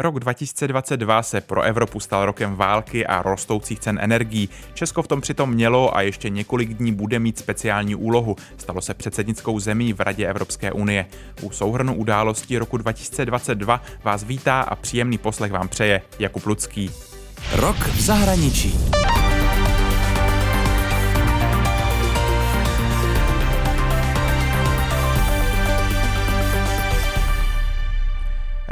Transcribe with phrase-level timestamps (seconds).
[0.00, 4.48] Rok 2022 se pro Evropu stal rokem války a rostoucích cen energií.
[4.74, 8.36] Česko v tom přitom mělo a ještě několik dní bude mít speciální úlohu.
[8.56, 11.06] Stalo se předsednickou zemí v Radě Evropské unie.
[11.42, 16.90] U souhrnu událostí roku 2022 vás vítá a příjemný poslech vám přeje Jakub Lucký.
[17.52, 18.78] Rok v zahraničí.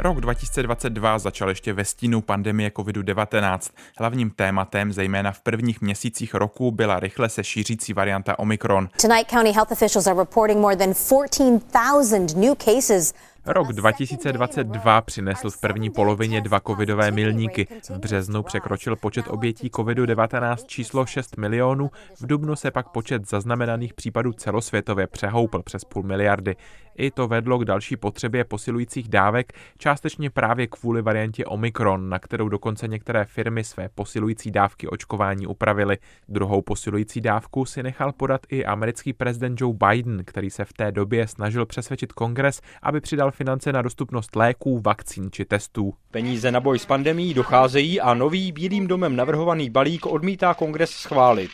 [0.07, 3.59] Rok 2022 začal ještě ve stínu pandemie COVID-19.
[3.99, 8.89] Hlavním tématem, zejména v prvních měsících roku, byla rychle se šířící varianta Omikron.
[9.01, 13.13] Tonight, county health officials are reporting more than 14,000 new cases
[13.47, 17.67] Rok 2022 přinesl v první polovině dva covidové milníky.
[17.89, 23.93] V březnu překročil počet obětí covidu-19 číslo 6 milionů, v dubnu se pak počet zaznamenaných
[23.93, 26.55] případů celosvětově přehoupl přes půl miliardy.
[26.97, 32.49] I to vedlo k další potřebě posilujících dávek, částečně právě kvůli variantě Omikron, na kterou
[32.49, 35.97] dokonce některé firmy své posilující dávky očkování upravily.
[36.29, 40.91] Druhou posilující dávku si nechal podat i americký prezident Joe Biden, který se v té
[40.91, 45.93] době snažil přesvědčit kongres, aby přidal finance na dostupnost léků, vakcín či testů.
[46.11, 51.49] Peníze na boj s pandemí docházejí a nový Bílým domem navrhovaný balík odmítá kongres schválit.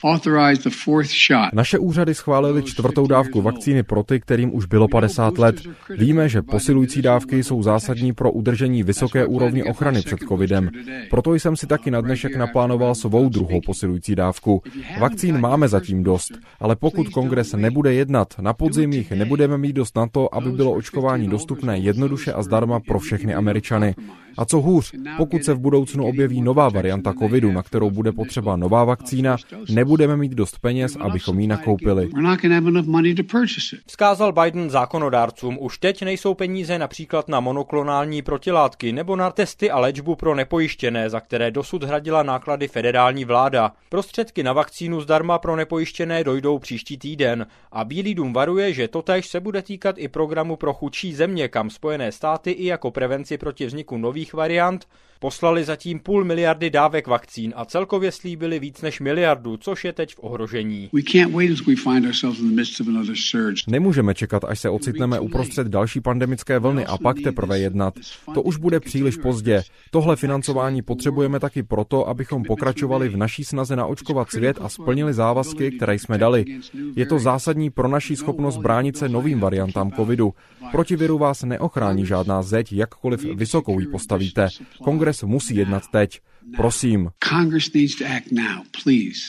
[1.54, 5.56] Naše úřady schválili čtvrtou dávku vakcíny pro ty, kterým už bylo 50 let.
[5.90, 10.70] Víme, že posilující dávky jsou zásadní pro udržení vysoké úrovně ochrany před covidem.
[11.10, 14.62] Proto jsem si taky na dnešek naplánoval svou druhou posilující dávku.
[15.00, 19.98] Vakcín máme zatím dost, ale pokud kongres nebude jednat, na podzim jich nebudeme mít dost
[19.98, 23.96] na to, aby bylo očkování dostupné jednoduše a zdarma pro všechny Američany.
[24.38, 28.56] A co hůř, pokud se v budoucnu objeví nová varianta covidu, na kterou bude potřeba
[28.56, 29.38] nová vakcína,
[29.70, 32.10] nebudeme mít dost peněz, abychom ji nakoupili.
[33.86, 34.70] Vzkázal Biden
[35.24, 40.36] zákonodárcům, už teď nejsou peníze například na monoklonální protilátky nebo na testy a léčbu pro
[40.36, 43.72] nepojištěné, za které dosud hradila náklady federální vláda.
[43.90, 49.28] Prostředky na vakcínu zdarma pro nepojištěné dojdou příští týden a Bílý dům varuje, že totéž
[49.28, 53.66] se bude týkat i programu pro chudší země, kam Spojené státy i jako prevenci proti
[53.66, 54.88] vzniku nových variant
[55.20, 60.16] Poslali zatím půl miliardy dávek vakcín a celkově slíbili víc než miliardu, což je teď
[60.16, 60.90] v ohrožení.
[63.68, 67.94] Nemůžeme čekat, až se ocitneme uprostřed další pandemické vlny a pak teprve jednat.
[68.34, 69.64] To už bude příliš pozdě.
[69.92, 75.72] Tohle financování potřebujeme taky proto, abychom pokračovali v naší snaze naočkovat svět a splnili závazky,
[75.72, 76.46] které jsme dali.
[76.96, 80.34] Je to zásadní pro naší schopnost bránit se novým variantám covidu.
[80.72, 84.48] Proti viru vás neochrání žádná zeď, jakkoliv vysokou ji postavíte.
[84.84, 86.22] Kongres Kongres musí jednat teď.
[86.58, 87.10] Prosím.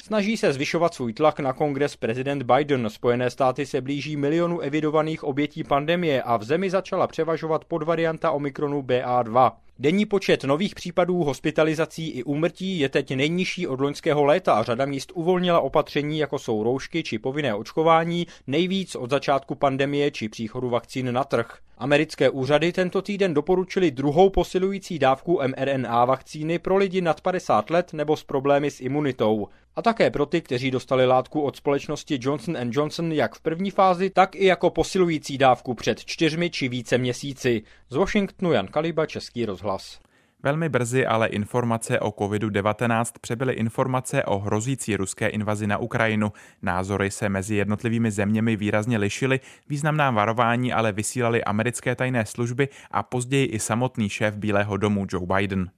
[0.04, 2.90] Snaží se zvyšovat svůj tlak na kongres prezident Biden.
[2.90, 8.82] Spojené státy se blíží milionu evidovaných obětí pandemie a v zemi začala převažovat podvarianta Omikronu
[8.82, 9.52] BA2.
[9.78, 14.84] Denní počet nových případů hospitalizací i úmrtí je teď nejnižší od loňského léta a řada
[14.84, 20.70] míst uvolnila opatření, jako jsou roušky či povinné očkování, nejvíc od začátku pandemie či příchodu
[20.70, 21.58] vakcín na trh.
[21.78, 27.92] Americké úřady tento týden doporučili druhou posilující dávku mRNA vakcíny pro lidi nad 50 let
[27.92, 29.48] nebo s problémy s imunitou.
[29.76, 34.10] A také pro ty, kteří dostali látku od společnosti Johnson Johnson jak v první fázi,
[34.10, 37.62] tak i jako posilující dávku před čtyřmi či více měsíci.
[37.90, 39.98] Z Washingtonu Jan Kaliba, Český rozhlas.
[40.44, 46.32] Velmi brzy ale informace o COVID-19 přebyly informace o hrozící ruské invazi na Ukrajinu.
[46.62, 53.02] Názory se mezi jednotlivými zeměmi výrazně lišily, významná varování ale vysílali americké tajné služby a
[53.02, 55.70] později i samotný šéf Bílého domu Joe Biden.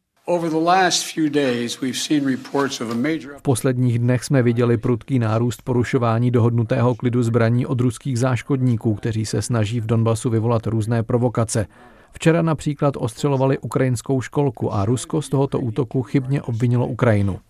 [3.37, 9.27] V posledních dnech jsme viděli prudký nárůst porušování dohodnutého klidu zbraní od ruských záškodníků, kteří
[9.27, 11.67] se snaží v Donbasu vyvolat různé provokace.
[12.13, 17.41] Včera například ostřelovali ukrajinskou školku a Rusko z tohoto útoku chybně obvinilo Ukrajinu.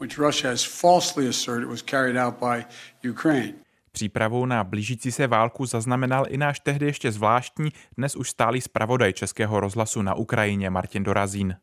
[3.92, 9.12] Přípravu na blížící se válku zaznamenal i náš tehdy ještě zvláštní, dnes už stálý zpravodaj
[9.12, 11.56] Českého rozhlasu na Ukrajině Martin Dorazín.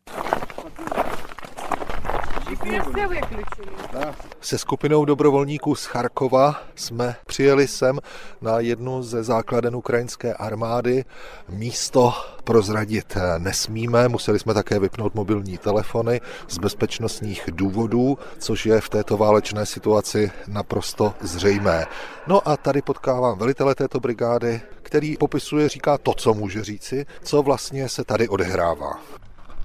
[4.41, 7.99] Se skupinou dobrovolníků z Charkova jsme přijeli sem
[8.41, 11.05] na jednu ze základen ukrajinské armády.
[11.49, 12.13] Místo
[12.43, 19.17] prozradit nesmíme, museli jsme také vypnout mobilní telefony z bezpečnostních důvodů, což je v této
[19.17, 21.85] válečné situaci naprosto zřejmé.
[22.27, 27.41] No a tady potkávám velitele této brigády, který popisuje, říká to, co může říci, co
[27.41, 28.99] vlastně se tady odehrává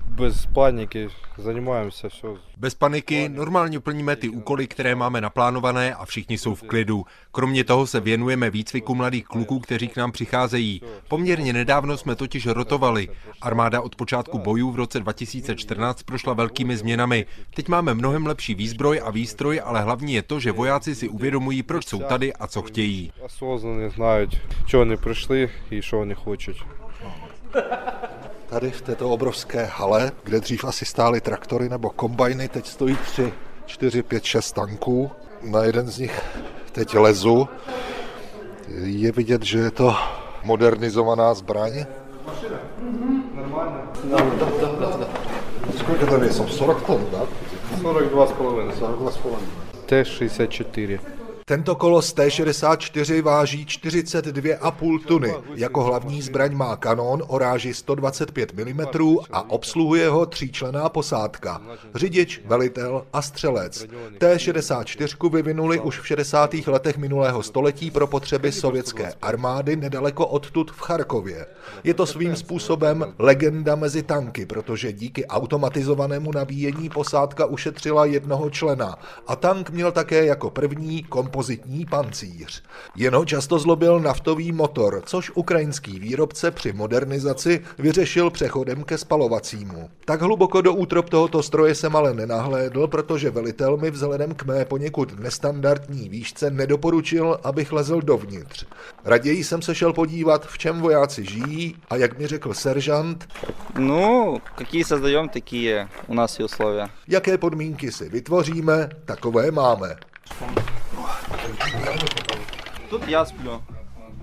[0.07, 1.07] Bez paniky,
[1.37, 2.27] zajímáme se все.
[2.57, 7.05] Bez paniky, normálně plníme ty úkoly, které máme naplánované a všichni jsou v klidu.
[7.31, 10.81] Kromě toho se věnujeme výcviku mladých kluků, kteří k nám přicházejí.
[11.07, 13.09] Poměrně nedávno jsme totiž rotovali.
[13.41, 17.25] Armáda od počátku bojů v roce 2014 prošla velkými změnami.
[17.55, 21.63] Teď máme mnohem lepší výzbroj a výstroj, ale hlavní je to, že vojáci si uvědomují,
[21.63, 23.11] proč jsou tady a co chtějí.
[23.21, 26.63] Осознанно знають, чого вони прийшли і що вони хочуть.
[28.49, 33.33] Tady v této obrovské hale, kde dřív asi stály traktory nebo kombajny, teď stojí tři,
[33.65, 35.11] čtyři, pět, šest tanků.
[35.41, 36.21] Na jeden z nich
[36.71, 37.49] teď lezu.
[38.83, 39.95] Je vidět, že je to
[40.43, 41.85] modernizovaná zbraň.
[45.77, 46.47] Сколько там весом?
[46.47, 47.25] 40 тонн, да?
[47.81, 48.71] 42,5.
[48.71, 49.37] 42,5.
[49.85, 50.99] Т-64.
[51.48, 55.34] Tento kolos T-64 váží 42,5 tuny.
[55.54, 58.80] Jako hlavní zbraň má kanón o ráži 125 mm
[59.32, 61.62] a obsluhuje ho tříčlená posádka.
[61.94, 63.86] Řidič, velitel a střelec.
[64.18, 66.54] T-64 vyvinuli už v 60.
[66.66, 71.46] letech minulého století pro potřeby sovětské armády nedaleko odtud v Charkově.
[71.84, 78.96] Je to svým způsobem legenda mezi tanky, protože díky automatizovanému nabíjení posádka ušetřila jednoho člena
[79.26, 81.02] a tank měl také jako první
[81.37, 82.63] kompozitní pancíř.
[82.95, 89.89] Jen ho často zlobil naftový motor, což ukrajinský výrobce při modernizaci vyřešil přechodem ke spalovacímu.
[90.05, 94.65] Tak hluboko do útrop tohoto stroje jsem ale nenahlédl, protože velitel mi vzhledem k mé
[94.65, 98.65] poněkud nestandardní výšce nedoporučil, abych lezl dovnitř.
[99.05, 103.27] Raději jsem se šel podívat, v čem vojáci žijí a jak mi řekl seržant,
[103.79, 106.89] Ну, какие создаем, такие у нас и условия.
[107.07, 109.95] jaké podmínky si vytvoříme, takové máme.
[112.89, 113.61] Тут я сплю,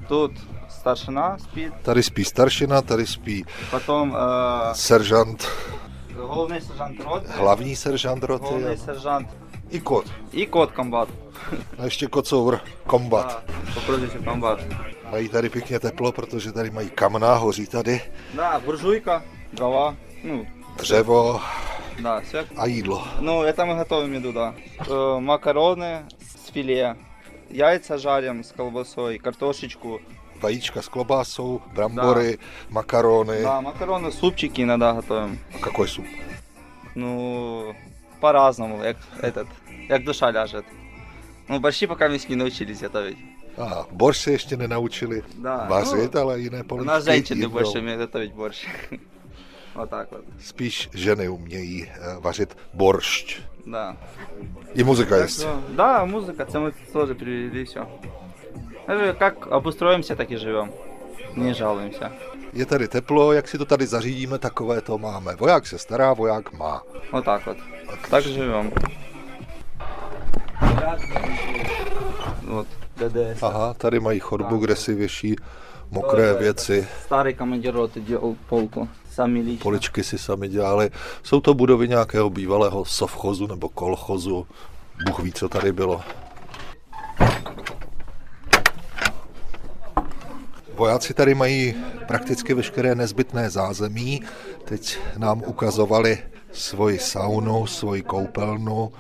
[0.08, 0.32] тут
[0.68, 5.48] старшина спит, Tady spí staršina, tady spí потом э, seržant,
[6.16, 9.28] головний сержант роти, hlavní seržant roty головний a- сержант
[9.70, 10.06] i kot.
[10.32, 11.08] і кот комбат.
[11.78, 13.26] A ještě kocour, kombat.
[13.46, 14.58] Да, по прозвищу комбат.
[15.10, 18.00] Mají tady pěkně teplo, protože tady mají kamna, hoří tady
[18.34, 19.22] Да, буржуйка,
[19.52, 20.46] дрова, ну,
[20.76, 21.40] dřevo
[21.99, 22.45] да, все.
[22.57, 23.01] a jídlo.
[23.21, 24.53] Ну, это мы готовим еду, да.
[24.87, 26.95] Э, макароны с филе,
[27.49, 30.01] яйца жарим с колбасой, картошечку.
[30.41, 32.39] Vajíčka s klobásou, brambory,
[32.69, 33.41] makarony.
[33.41, 35.39] Да, макароны, супчики иногда готовим.
[35.53, 36.05] A какой суp?
[36.93, 37.75] Ну,
[38.19, 39.47] по-разному, як этот,
[39.89, 40.65] як душа ляжет.
[41.47, 43.17] Ну, борщи пока мы не научились готовить.
[43.57, 45.67] A borš se ještě nenaučili Да.
[45.69, 48.67] vařit, ну, ale jiné у poličky нас женщины больше умеют готовить борщ.
[49.74, 53.40] Вот так вот, Spíš ženy umějí eh, vařit boršť.
[53.66, 53.96] да.
[54.74, 55.40] I muzika Так jest.
[55.40, 57.86] что, да, музыка, это мы тоже привели все.
[59.18, 60.72] Как обустроимся, так и живем.
[61.36, 62.12] Не жалуемся.
[62.52, 65.36] Je tady teplo, jak si to tady zařídíme, takové to máme.
[65.36, 66.82] Voják se stará, voják má.
[67.12, 67.56] Вот так вот.
[68.10, 68.70] Так живем.
[72.46, 72.66] Вот,
[72.96, 73.42] ДДС.
[73.42, 75.36] Aha, tady mají chodbu, kde si věší
[75.90, 76.88] mokré věci.
[77.08, 78.88] Старый командир роты делал полку.
[79.15, 79.59] sami líčí.
[79.59, 79.63] No.
[79.63, 80.91] Poličky si sami dělali.
[81.23, 84.47] jsou to budovy nějakého bývalého sovchozu nebo kolchozu.
[85.05, 86.01] Bůh ví, co tady bylo.
[90.75, 91.75] Vojáci tady mají
[92.07, 94.21] prakticky veškeré nezbytné zázemí.
[94.65, 96.17] Teď nám ukazovali
[96.51, 98.91] svoji saunu, svoji koupelnu.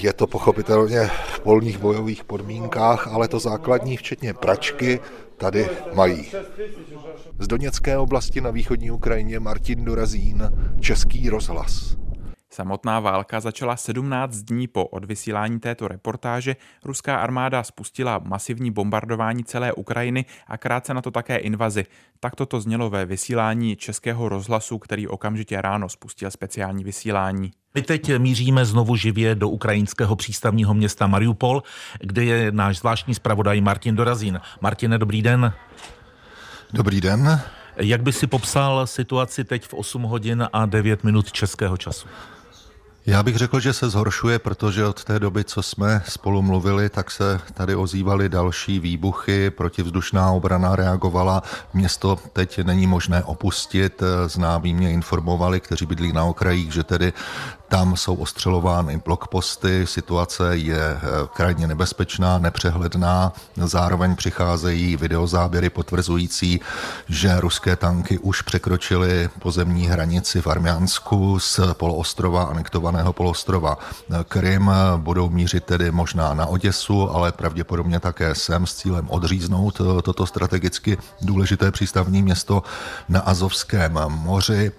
[0.00, 5.00] Je to pochopitelně v polních bojových podmínkách, ale to základní, včetně pračky,
[5.40, 6.30] tady mají.
[7.38, 10.50] Z Doněcké oblasti na východní Ukrajině Martin Dorazín,
[10.80, 11.96] Český rozhlas.
[12.52, 16.56] Samotná válka začala 17 dní po odvysílání této reportáže.
[16.84, 21.86] Ruská armáda spustila masivní bombardování celé Ukrajiny a krátce na to také invazi.
[22.20, 27.50] Takto to znělo ve vysílání Českého rozhlasu, který okamžitě ráno spustil speciální vysílání.
[27.74, 31.62] My teď míříme znovu živě do ukrajinského přístavního města Mariupol,
[32.00, 34.40] kde je náš zvláštní zpravodaj Martin Dorazín.
[34.60, 35.52] Martine, dobrý den.
[36.72, 37.40] Dobrý den.
[37.76, 42.08] Jak by si popsal situaci teď v 8 hodin a 9 minut českého času?
[43.06, 47.10] Já bych řekl, že se zhoršuje, protože od té doby, co jsme spolu mluvili, tak
[47.10, 51.42] se tady ozývaly další výbuchy, protivzdušná obrana reagovala,
[51.74, 57.12] město teď není možné opustit, známí mě informovali, kteří bydlí na okrajích, že tedy
[57.70, 61.00] tam jsou ostřelovány blokposty, situace je
[61.32, 66.60] krajně nebezpečná, nepřehledná, zároveň přicházejí videozáběry potvrzující,
[67.08, 73.78] že ruské tanky už překročily pozemní hranici v Armiansku z poloostrova anektované Černého polostrova
[74.28, 74.70] Krym.
[74.96, 80.98] Budou mířit tedy možná na Oděsu, ale pravděpodobně také sem s cílem odříznout toto strategicky
[81.22, 82.62] důležité přístavní město
[83.08, 84.72] na Azovském moři.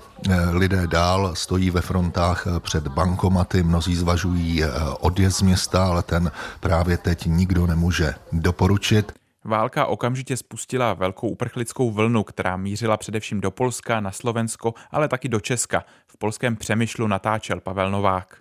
[0.51, 4.63] Lidé dál stojí ve frontách před bankomaty, mnozí zvažují
[4.99, 9.11] odjezd z města, ale ten právě teď nikdo nemůže doporučit.
[9.43, 15.29] Válka okamžitě spustila velkou uprchlickou vlnu, která mířila především do Polska, na Slovensko, ale taky
[15.29, 15.83] do Česka.
[16.07, 18.40] V polském Přemyšlu natáčel Pavel Novák.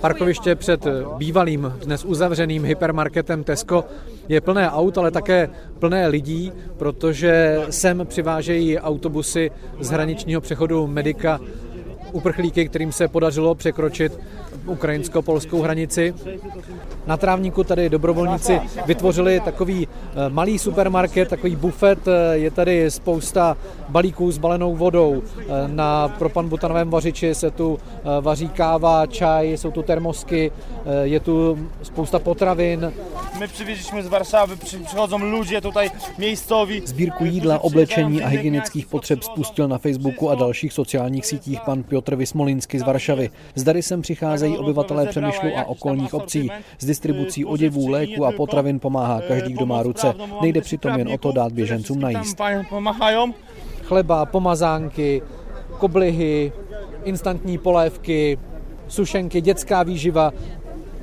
[0.00, 0.86] Parkoviště před
[1.16, 3.84] bývalým, dnes uzavřeným hypermarketem Tesco
[4.28, 11.40] je plné aut, ale také plné lidí, protože sem přivážejí autobusy z hraničního přechodu Medika
[12.12, 14.18] uprchlíky, kterým se podařilo překročit
[14.66, 16.14] ukrajinsko-polskou hranici.
[17.06, 23.56] Na trávníku tady dobrovolníci vytvořili takový eh, malý supermarket, takový bufet, eh, je tady spousta
[23.88, 25.22] balíků s balenou vodou.
[25.38, 27.78] Eh, na propan-butanovém vařiči se tu
[28.20, 30.52] vaří káva, čaj, jsou tu termosky,
[31.02, 32.92] je tu spousta potravin.
[33.40, 36.82] My přivížíme z Varšavy, přichodzą ludzie tutaj miejscowi.
[36.84, 42.16] Sbírku jídla, oblečení a hygienických potřeb spustil na Facebooku a dalších sociálních sítích pan Piotr
[42.16, 43.30] Vysmolinsky z Varšavy.
[43.54, 46.50] Zdary sem přicházejí obyvatelé Přemýšlu a okolních obcí.
[46.78, 50.14] S distribucí oděvů, léku a potravin pomáhá každý, kdo má ruce.
[50.42, 52.40] Nejde přitom jen o to dát běžencům najíst.
[53.82, 55.22] Chleba, pomazánky,
[55.78, 56.52] koblihy,
[57.04, 58.38] instantní polévky,
[58.88, 60.32] sušenky, dětská výživa,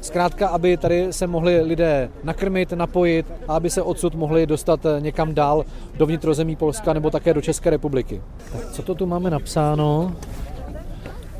[0.03, 5.33] Zkrátka, aby tady se mohli lidé nakrmit, napojit a aby se odsud mohli dostat někam
[5.33, 5.65] dál
[5.97, 8.21] do vnitrozemí Polska nebo také do České republiky.
[8.51, 10.15] Tak co to tu máme napsáno?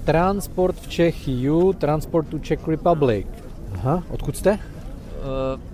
[0.06, 3.28] Transport v Čechiju, Transport to Czech Republic.
[3.74, 4.52] Aha, odkud jste?
[4.52, 4.60] Uh,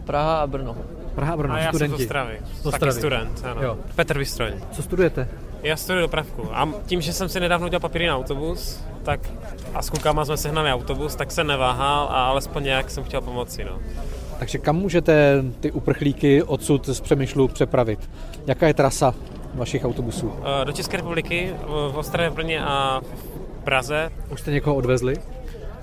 [0.06, 0.76] Praha a Brno.
[1.16, 1.98] Praha a Brno, a já studenti.
[1.98, 2.40] jsem z Ostravy.
[2.54, 3.62] Z Taky student, ano.
[3.64, 3.78] Jo.
[3.96, 4.54] Petr Vystroň.
[4.72, 5.28] Co studujete?
[5.64, 9.20] Já studuji dopravku a tím, že jsem si nedávno udělal papíry na autobus, tak
[9.74, 13.66] a s klukama jsme sehnali autobus, tak jsem neváhal a alespoň nějak jsem chtěl pomoci.
[13.66, 13.80] No.
[14.40, 18.10] Takže kam můžete ty uprchlíky odsud z Přemýšlu přepravit?
[18.48, 19.14] Jaká je trasa
[19.54, 20.34] vašich autobusů?
[20.64, 23.02] Do České republiky, v Ostravě, Brně a
[23.64, 24.12] Praze.
[24.30, 25.16] Už jste někoho odvezli?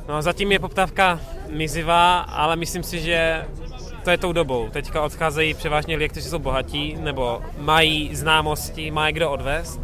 [0.09, 3.45] No zatím je poptávka mizivá, ale myslím si, že
[4.05, 4.69] to je tou dobou.
[4.71, 9.81] Teďka odcházejí převážně lidi, kteří jsou bohatí, nebo mají známosti, mají kdo odvést,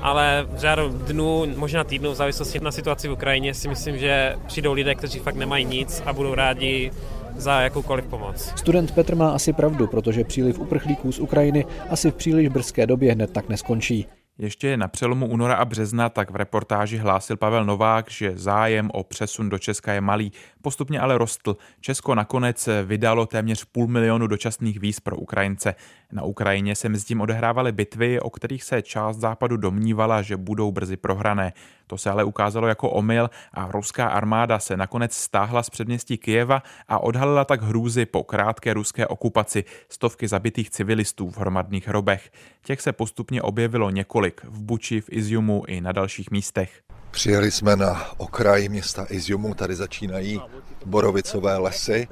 [0.00, 4.36] ale v řádu dnů, možná týdnů, v závislosti na situaci v Ukrajině, si myslím, že
[4.46, 6.90] přijdou lidé, kteří fakt nemají nic a budou rádi
[7.36, 8.52] za jakoukoliv pomoc.
[8.56, 13.12] Student Petr má asi pravdu, protože příliv uprchlíků z Ukrajiny asi v příliš brzké době
[13.12, 14.06] hned tak neskončí.
[14.38, 19.04] Ještě na přelomu února a března tak v reportáži hlásil Pavel Novák, že zájem o
[19.04, 21.56] přesun do Česka je malý, postupně ale rostl.
[21.80, 25.74] Česko nakonec vydalo téměř půl milionu dočasných víz pro Ukrajince.
[26.12, 30.72] Na Ukrajině se mezi tím odehrávaly bitvy, o kterých se část západu domnívala, že budou
[30.72, 31.52] brzy prohrané.
[31.86, 36.62] To se ale ukázalo jako omyl a ruská armáda se nakonec stáhla z předměstí Kijeva
[36.88, 42.30] a odhalila tak hrůzy po krátké ruské okupaci stovky zabitých civilistů v hromadných hrobech.
[42.62, 46.82] Těch se postupně objevilo několik v Buči, v Iziumu i na dalších místech.
[47.10, 50.40] Přijeli jsme na okraj města Iziumu, tady začínají
[50.86, 52.08] borovicové lesy.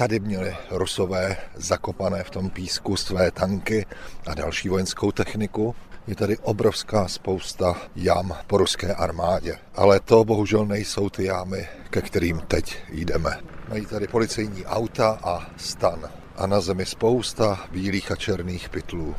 [0.00, 3.86] Tady měli rusové zakopané v tom písku své tanky
[4.26, 5.74] a další vojenskou techniku.
[6.06, 9.56] Je tady obrovská spousta jam po ruské armádě.
[9.74, 13.40] Ale to bohužel nejsou ty jámy, ke kterým teď jdeme.
[13.68, 16.10] Mají tady policejní auta a stan.
[16.36, 19.14] A na zemi spousta bílých a černých pytlů.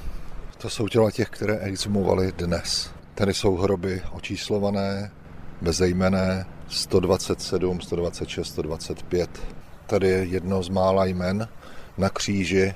[0.57, 2.91] To jsou těla těch, které exhumovali dnes.
[3.15, 5.11] Tady jsou hroby očíslované,
[5.61, 9.60] bezejmené, 127, 126, 125.
[9.91, 11.47] Tady je jedno z mála jmen
[11.97, 12.75] na kříži.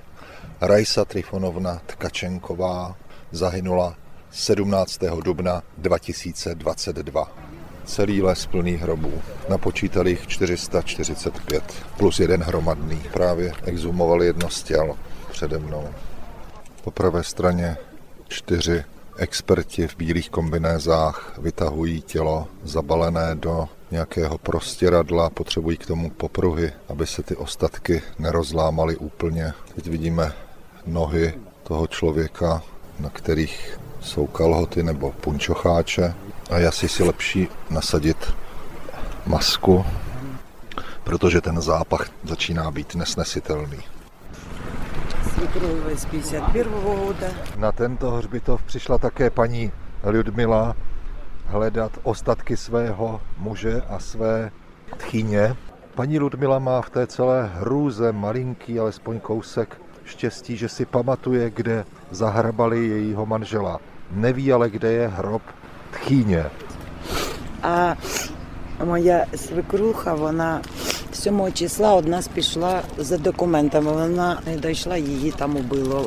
[0.62, 2.96] Rajsa Trifonovna Tkačenková
[3.32, 3.96] zahynula
[4.32, 5.00] 17.
[5.24, 7.32] dubna 2022.
[7.86, 9.14] Celý les plný hrobů.
[9.50, 11.64] Napočítali jich 445
[11.98, 13.02] plus jeden hromadný.
[13.14, 14.98] Právě exhumovali jedno z těl
[15.32, 15.90] přede mnou.
[16.84, 17.78] Po pravé straně
[18.28, 18.84] čtyři
[19.18, 27.08] experti v bílých kombinézách vytahují tělo zabalené do nějakého prostěradla, potřebují k tomu popruhy, aby
[27.08, 29.54] se ty ostatky nerozlámaly úplně.
[29.76, 30.34] Teď vidíme
[30.88, 32.62] nohy toho člověka,
[33.00, 36.14] na kterých jsou kalhoty nebo punčocháče
[36.50, 38.34] a je asi si lepší nasadit
[39.26, 39.86] masku,
[41.04, 43.95] protože ten zápach začíná být nesnesitelný
[45.95, 47.27] z 51 года.
[47.57, 49.73] Na tento hřbitov přišla také paní
[50.05, 50.77] Ludmila
[51.47, 54.51] hledat ostatky svého muže a své
[54.97, 55.57] tchyně.
[55.95, 61.85] Paní Ludmila má v té celé hrůze malinký, alespoň kousek štěstí, že si pamatuje, kde
[62.11, 63.79] zahrabali jejího manžela.
[64.11, 65.43] Neví ale, kde je hrob
[65.93, 66.47] tchýně.
[67.63, 67.97] А
[68.85, 70.63] моя свекруха, вона
[71.15, 73.93] 7 числа од нас пішла за документами.
[73.93, 76.07] Вона не дійшла, її там убило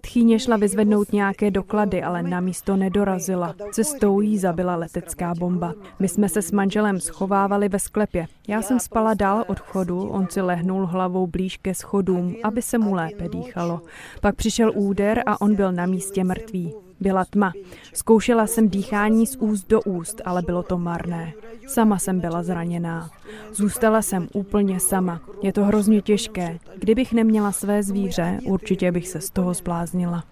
[0.00, 3.54] Tchýně šla vyzvednout nějaké doklady, ale na místo nedorazila.
[3.72, 5.74] Cestou jí zabila letecká bomba.
[5.98, 8.26] My jsme se s manželem schovávali ve sklepě.
[8.48, 12.78] Já jsem spala dál od chodu, on si lehnul hlavou blíž ke schodům, aby se
[12.78, 13.80] mu lépe dýchalo.
[14.20, 16.74] Pak přišel úder a on byl na místě mrtvý.
[17.00, 17.52] Byla tma.
[17.92, 21.32] Zkoušela jsem dýchání z úst do úst, ale bylo to marné.
[21.66, 23.10] Sama jsem byla zraněná.
[23.52, 25.20] Zůstala jsem úplně sama.
[25.42, 26.58] Je to hrozně těžké.
[26.78, 30.24] Kdybych neměla své zvíře, určitě bych se z toho zbláznila.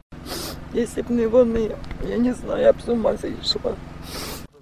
[0.72, 1.60] Jestli by вони,
[2.08, 3.10] já neznám, já bych с ума
[3.42, 3.76] шла.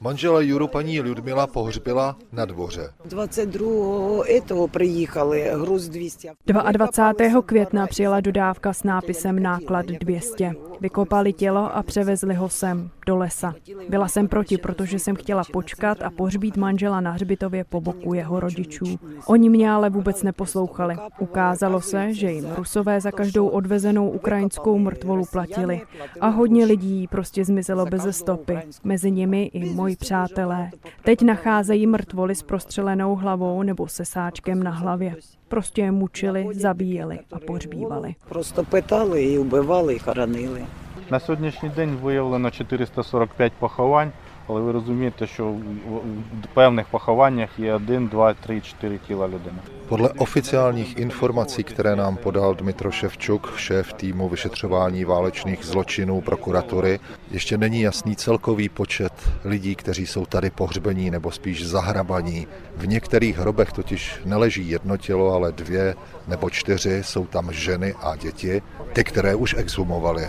[0.01, 2.91] Manžela Juru paní Ludmila pohřbila na dvoře.
[3.05, 4.25] 22.
[4.49, 6.33] toho přijíchali, hruz 200.
[6.73, 7.43] 22.
[7.43, 10.53] května přijela dodávka s nápisem náklad 200.
[10.82, 13.54] Vykopali tělo a převezli ho sem, do lesa.
[13.90, 18.40] Byla jsem proti, protože jsem chtěla počkat a pohřbít manžela na hřbitově po boku jeho
[18.40, 18.86] rodičů.
[19.28, 20.96] Oni mě ale vůbec neposlouchali.
[21.20, 25.82] Ukázalo se, že jim rusové za každou odvezenou ukrajinskou mrtvolu platili.
[26.22, 28.58] A hodně lidí prostě zmizelo bez stopy.
[28.84, 30.70] Mezi nimi i moji přátelé.
[31.04, 35.16] Teď nacházejí mrtvoly s prostřelenou hlavou nebo se sáčkem na hlavě.
[35.49, 38.15] Prostě je mučili, zabíjeli a pohřbívali.
[38.29, 40.63] Просто питали і вбивали, і хоронили.
[41.11, 44.13] На сьогоднішній день виявлено 445 поховань,
[44.49, 49.59] але ви розумієте, що в певних похованнях є 1, 2, 3, 4 тіла людини.
[49.89, 57.01] Podle oficiálních informací, které nám podal Dmitro Ševčuk, šéf týmu vyšetřování válečných zločinů prokuratury,
[57.31, 59.13] ještě není jasný celkový počet
[59.45, 62.47] lidí, kteří jsou tady pohřbení nebo spíš zahrabaní.
[62.77, 65.95] V některých hrobech totiž neleží jedno tělo, ale dvě
[66.29, 68.63] nebo čtyři, jsou tam ženy a děti,
[68.93, 70.29] ty, které už exhumovali.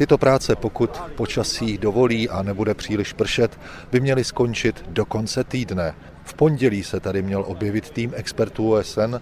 [0.00, 3.58] Tyto práce, pokud počasí dovolí a nebude příliš pršet,
[3.92, 5.94] by měly skončit do konce týdne.
[6.24, 9.14] V pondělí se tady měl objevit tým expertů OSN,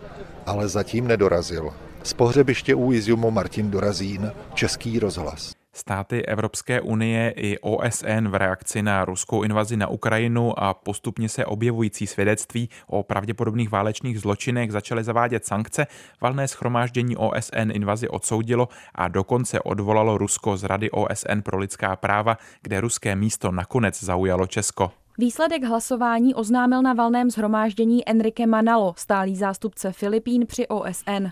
[0.46, 1.70] ale zatím nedorazil.
[2.02, 5.52] Z pohřebiště u Iziumu Martin Dorazín, Český rozhlas.
[5.78, 11.44] Státy Evropské unie i OSN v reakci na ruskou invazi na Ukrajinu a postupně se
[11.44, 15.86] objevující svědectví o pravděpodobných válečných zločinech začaly zavádět sankce.
[16.20, 22.38] Valné schromáždění OSN invazi odsoudilo a dokonce odvolalo Rusko z Rady OSN pro lidská práva,
[22.62, 24.97] kde ruské místo nakonec zaujalo Česko.
[25.20, 31.26] Výsledek hlasování oznámil na valném zhromáždění Enrique Manalo, stálý zástupce Filipín při OSN.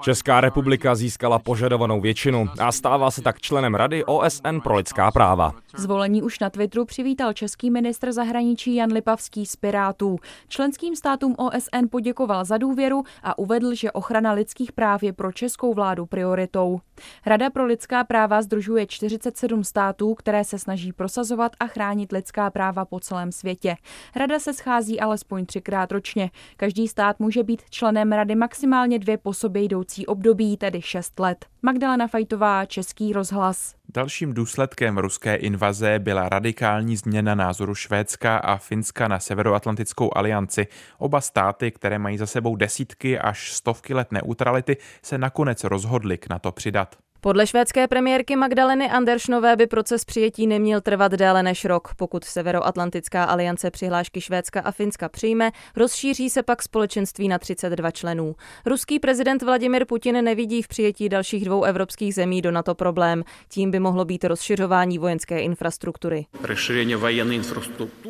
[0.00, 5.52] Česká republika získala požadovanou většinu a stává se tak členem Rady OSN pro lidská práva.
[5.76, 10.16] Zvolení už na Twitteru přivítal český ministr zahraničí Jan Lipavský z Pirátů.
[10.48, 15.74] Členským státům OSN poděkoval za důvěru a uvedl, že ochrana lidských práv je pro českou
[15.74, 16.80] vládu prioritou.
[17.26, 22.59] Rada pro lidská práva združuje 47 států, které se snaží prosazovat a chránit lidská práva
[22.84, 23.76] po celém světě.
[24.16, 26.30] Rada se schází alespoň třikrát ročně.
[26.56, 31.44] Každý stát může být členem rady maximálně dvě po sobě jdoucí období, tedy šest let.
[31.62, 33.74] Magdalena Fajtová, Český rozhlas.
[33.94, 40.66] Dalším důsledkem ruské invaze byla radikální změna názoru Švédska a Finska na Severoatlantickou alianci.
[40.98, 46.28] Oba státy, které mají za sebou desítky až stovky let neutrality, se nakonec rozhodly k
[46.28, 46.96] NATO přidat.
[47.22, 51.88] Podle švédské premiérky Magdaleny Anderšnové by proces přijetí neměl trvat déle než rok.
[51.96, 58.34] Pokud Severoatlantická aliance přihlášky Švédska a Finska přijme, rozšíří se pak společenství na 32 členů.
[58.66, 63.24] Ruský prezident Vladimir Putin nevidí v přijetí dalších dvou evropských zemí do NATO problém.
[63.48, 66.26] Tím by mohlo být rozšiřování vojenské infrastruktury.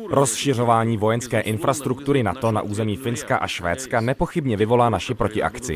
[0.09, 5.75] Rozšiřování vojenské infrastruktury NATO na území Finska a Švédska nepochybně vyvolá naši protiakci.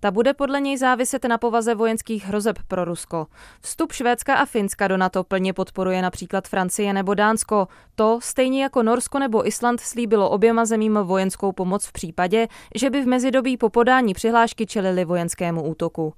[0.00, 3.26] Ta bude podle něj záviset na povaze vojenských hrozeb pro Rusko.
[3.60, 7.68] Vstup Švédska a Finska do NATO plně podporuje například Francie nebo Dánsko.
[7.94, 13.02] To, stejně jako Norsko nebo Island, slíbilo oběma zemím vojenskou pomoc v případě, že by
[13.02, 16.14] v mezidobí po podání přihlášky čelili vojenskému útoku.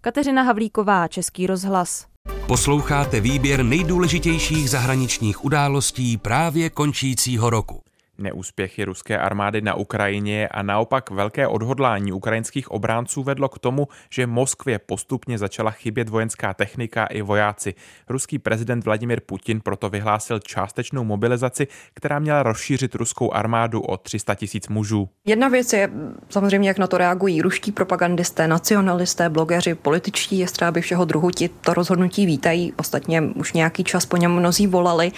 [0.00, 2.06] Kateřina Havlíková, Český rozhlas.
[2.46, 7.82] Posloucháte výběr nejdůležitějších zahraničních událostí právě končícího roku.
[8.20, 14.26] Neúspěchy ruské armády na Ukrajině a naopak velké odhodlání ukrajinských obránců vedlo k tomu, že
[14.26, 17.74] Moskvě postupně začala chybět vojenská technika i vojáci.
[18.08, 24.34] Ruský prezident Vladimir Putin proto vyhlásil částečnou mobilizaci, která měla rozšířit ruskou armádu o 300
[24.34, 25.08] tisíc mužů.
[25.24, 25.90] Jedna věc je
[26.28, 31.74] samozřejmě, jak na to reagují ruští propagandisté, nacionalisté, blogeři, političtí jestřáby všeho druhu, ti to
[31.74, 32.72] rozhodnutí vítají.
[32.76, 35.12] Ostatně už nějaký čas po něm mnozí volali.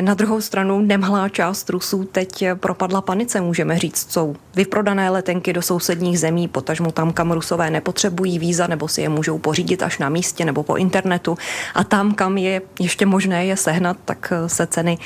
[0.00, 5.52] Na druhou stranu nemalá část Rusů teď teď propadla panice, můžeme říct, jsou vyprodané letenky
[5.52, 9.98] do sousedních zemí, potažmo tam, kam rusové nepotřebují víza, nebo si je můžou pořídit až
[9.98, 11.38] na místě nebo po internetu.
[11.74, 14.98] A tam, kam je ještě možné je sehnat, tak se ceny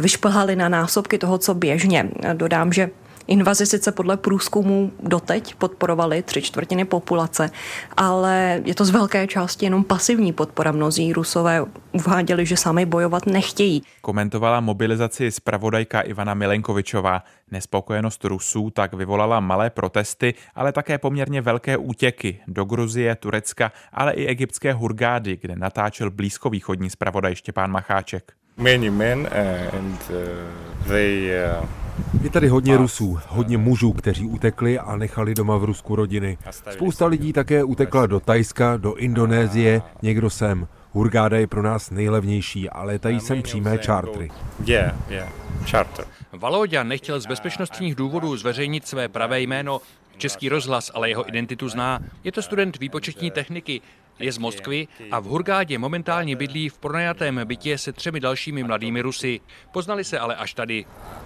[0.00, 2.08] vyšplhaly na násobky toho, co běžně.
[2.32, 2.90] Dodám, že
[3.26, 7.50] Invazi sice podle průzkumů doteď podporovali tři čtvrtiny populace,
[7.96, 10.72] ale je to z velké části jenom pasivní podpora.
[10.72, 13.82] Mnozí Rusové uváděli, že sami bojovat nechtějí.
[14.00, 17.22] Komentovala mobilizaci zpravodajka Ivana Milenkovičová.
[17.50, 24.12] Nespokojenost Rusů tak vyvolala malé protesty, ale také poměrně velké útěky do Gruzie, Turecka, ale
[24.12, 28.32] i egyptské Hurgády, kde natáčel blízkovýchodní zpravodaj Štěpán Macháček.
[28.56, 31.30] Many men uh, and uh, they
[31.60, 31.79] uh,
[32.22, 36.38] je tady hodně Rusů, hodně mužů, kteří utekli a nechali doma v Rusku rodiny.
[36.70, 40.68] Spousta lidí také utekla do Tajska, do Indonésie, někdo sem.
[40.92, 44.30] Hurgáda je pro nás nejlevnější, ale létají sem přímé čártry.
[44.64, 45.28] Yeah, yeah,
[45.66, 46.04] charter.
[46.32, 49.80] Valóďa nechtěl z bezpečnostních důvodů zveřejnit své pravé jméno.
[50.16, 52.00] Český rozhlas ale jeho identitu zná.
[52.24, 53.80] Je to student výpočetní techniky,
[54.20, 59.00] je z Moskvy a v Hurgádě momentálně bydlí v pronajatém bytě se třemi dalšími mladými
[59.00, 59.40] Rusy.
[59.72, 60.84] Poznali se ale až tady.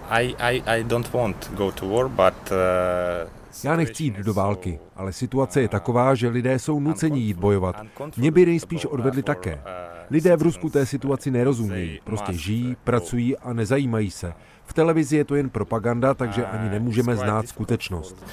[0.09, 3.29] I, I, I don't want go to war, but, uh...
[3.63, 7.75] Já nechci jít do války, ale situace je taková, že lidé jsou nuceni jít bojovat.
[8.17, 9.61] Mě by nejspíš odvedli také.
[10.09, 14.33] Lidé v Rusku té situaci nerozumějí, prostě žijí, pracují a nezajímají se.
[14.65, 18.25] V televizi je to jen propaganda, takže ani nemůžeme znát skutečnost.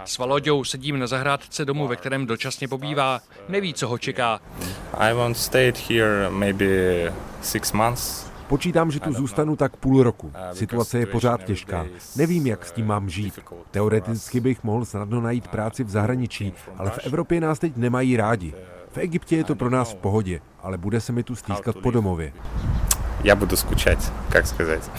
[0.00, 0.14] see, uh, suť.
[0.14, 3.20] S Valoďou sedím na zahrádce domu, ve kterém dočasně pobývá.
[3.48, 4.40] Neví, co ho čeká.
[4.94, 6.66] I won't stay here maybe
[7.42, 8.26] six months.
[8.48, 10.32] Počítám, že tu zůstanu tak půl roku.
[10.52, 11.86] Situace je pořád těžká.
[12.16, 13.40] Nevím, jak s tím mám žít.
[13.70, 18.54] Teoreticky bych mohl snadno najít práci v zahraničí, ale v Evropě nás teď nemají rádi.
[18.90, 21.90] V Egyptě je to pro nás v pohodě, ale bude se mi tu stýskat po
[21.90, 22.32] domově.
[23.24, 24.90] Já budu skučet, jak сказать.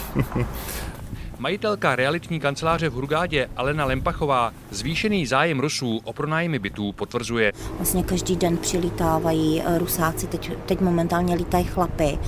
[1.42, 7.52] Majitelka realitní kanceláře v Hurgádě Alena Lempachová zvýšený zájem Rusů o pronájmy bytů potvrzuje.
[7.76, 12.18] Vlastně každý den přilítávají eh, Rusáci, teď, teď momentálně lítají chlapy,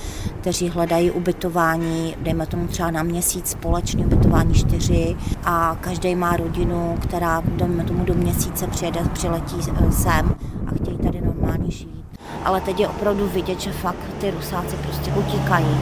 [0.41, 6.97] kteří hledají ubytování, dejme tomu třeba na měsíc společný ubytování čtyři a každý má rodinu,
[7.01, 10.35] která dejme tomu do měsíce přijede, přiletí eh, sem
[10.67, 12.05] a chtějí tady normálně žít.
[12.43, 15.77] Ale teď je opravdu vidět, že fakt ty Rusáci prostě utíkají.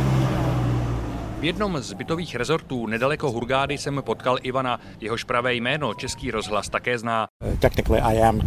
[1.43, 4.79] V jednom z bytových rezortů nedaleko Hurgády jsem potkal Ivana.
[5.01, 7.27] Jehož pravé jméno Český rozhlas také zná.
[7.59, 8.43] Technically I am uh,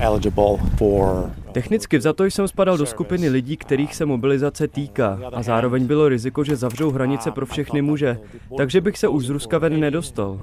[0.00, 5.86] eligible for Technicky vzato jsem spadal do skupiny lidí, kterých se mobilizace týká a zároveň
[5.86, 8.18] bylo riziko, že zavřou hranice pro všechny muže,
[8.56, 10.40] takže bych se už z Ruska ven nedostal.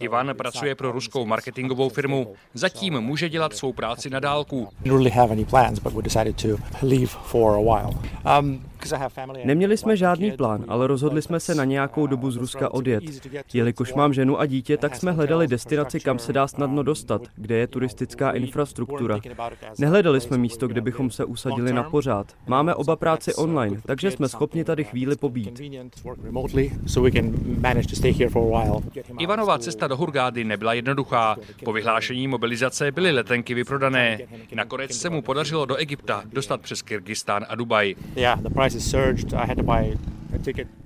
[0.00, 2.34] Ivan pracuje pro ruskou marketingovou firmu.
[2.54, 4.68] Zatím může dělat svou práci na dálku.
[9.44, 13.04] Neměli jsme žádný plán, ale rozhodli jsme se na nějakou dobu z Ruska odjet.
[13.54, 17.56] Jelikož mám ženu a dítě, tak jsme hledali destinaci, kam se dá snadno dostat, kde
[17.56, 17.66] je
[18.06, 19.20] turistická infrastruktura.
[19.78, 22.32] Nehledali jsme místo, kde bychom se usadili na pořád.
[22.46, 25.60] Máme oba práci online, takže jsme schopni tady chvíli pobít.
[29.18, 31.36] Ivanová cesta do Hurgády nebyla jednoduchá.
[31.64, 34.18] Po vyhlášení mobilizace byly letenky vyprodané.
[34.54, 37.94] Nakonec se mu podařilo do Egypta dostat přes Kyrgyzstán a Dubaj.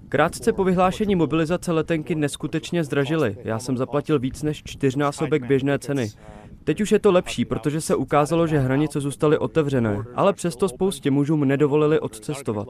[0.09, 3.37] Krátce po vyhlášení mobilizace letenky neskutečně zdražily.
[3.45, 6.11] Já jsem zaplatil víc než čtyřnásobek běžné ceny.
[6.69, 11.11] Teď už je to lepší, protože se ukázalo, že hranice zůstaly otevřené, ale přesto spoustě
[11.11, 12.69] mužům nedovolili odcestovat.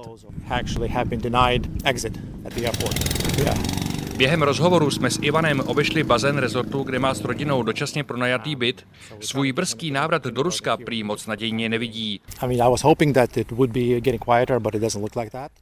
[4.19, 8.87] Během rozhovoru jsme s Ivanem obešli bazén rezortu, kde má s rodinou dočasně pronajatý byt.
[9.21, 12.21] Svůj brzký návrat do Ruska prý moc nadějně nevidí.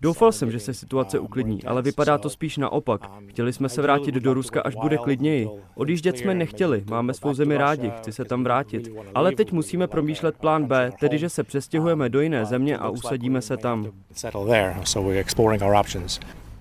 [0.01, 3.01] Doufal jsem, že se situace uklidní, ale vypadá to spíš naopak.
[3.27, 5.49] Chtěli jsme se vrátit do Ruska, až bude klidněji.
[5.75, 8.89] Odjíždět jsme nechtěli, máme svou zemi rádi, chci se tam vrátit.
[9.15, 13.43] Ale teď musíme promýšlet plán B, tedy že se přestěhujeme do jiné země a usadíme
[13.43, 13.93] se tam.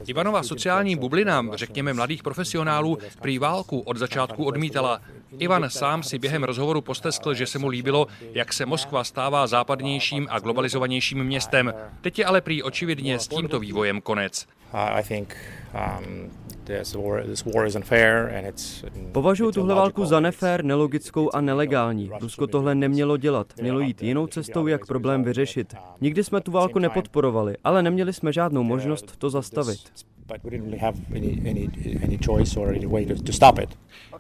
[0.07, 5.01] Ivanova sociální bublina, řekněme mladých profesionálů, prý válku od začátku odmítala.
[5.39, 10.27] Ivan sám si během rozhovoru posteskl, že se mu líbilo, jak se Moskva stává západnějším
[10.29, 11.73] a globalizovanějším městem.
[12.01, 14.47] Teď je ale prý očividně s tímto vývojem konec.
[19.11, 22.11] Považuji tuhle válku za nefér, nelogickou a nelegální.
[22.21, 23.53] Rusko tohle nemělo dělat.
[23.61, 25.75] Mělo jít jinou cestou, jak problém vyřešit.
[26.01, 29.79] Nikdy jsme tu válku nepodporovali, ale neměli jsme žádnou možnost to zastavit.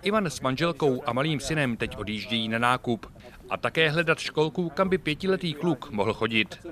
[0.01, 3.05] Ivan s manželkou a malým synem teď odjíždějí na nákup
[3.49, 6.67] a také hledat školku, kam by pětiletý kluk mohl chodit.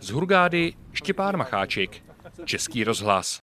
[0.00, 1.90] Z Hurgády Štěpán Macháček,
[2.44, 3.45] Český rozhlas.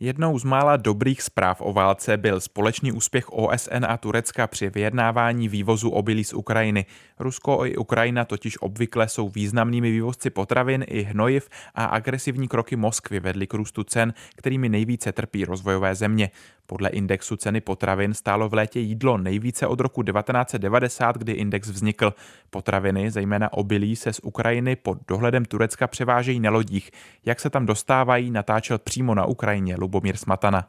[0.00, 5.48] Jednou z mála dobrých zpráv o válce byl společný úspěch OSN a Turecka při vyjednávání
[5.48, 6.86] vývozu obilí z Ukrajiny.
[7.18, 13.20] Rusko i Ukrajina totiž obvykle jsou významnými vývozci potravin i hnojiv a agresivní kroky Moskvy
[13.20, 16.30] vedly k růstu cen, kterými nejvíce trpí rozvojové země.
[16.66, 22.14] Podle indexu ceny potravin stálo v létě jídlo nejvíce od roku 1990, kdy index vznikl.
[22.50, 26.90] Potraviny, zejména obilí, se z Ukrajiny pod dohledem Turecka převážejí na lodích.
[27.24, 30.63] Jak se tam dostávají, natáčel přímo na Ukrajině Lubomír Smatana.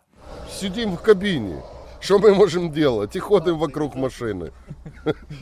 [0.49, 1.63] Сидим в кабине.
[2.01, 3.17] Что мы можем делать?
[3.17, 4.51] И ходим вокруг машины.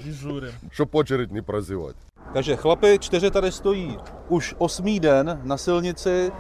[0.05, 0.53] Дежурим.
[0.73, 1.97] Чтоб очередь не прозевать.
[2.33, 6.33] Takže chlapi čtyři tady stojí už osmý den na silnici.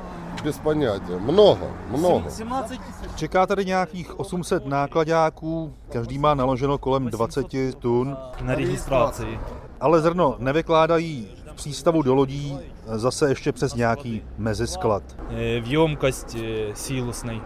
[0.44, 1.18] Bez понятия.
[1.18, 2.22] Mnoho, mnoho.
[3.16, 7.46] Čeká tady nějakých 800 nákladáků, každý má naloženo kolem 20
[7.78, 8.16] tun.
[8.40, 9.38] Na registraci.
[9.80, 15.02] Ale zrno nevykládají v přístavu do lodí zase ještě přes nějaký mezisklad.
[15.62, 16.36] V емкость
[16.74, 17.40] силосной.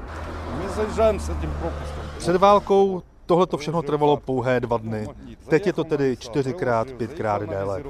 [0.62, 2.04] Мы заезжаем с этим пропуском.
[2.18, 5.08] Před válkou tohle to všechno trvalo pouhé dva dny.
[5.48, 7.82] Teď je to tedy čtyřikrát, pětkrát déle.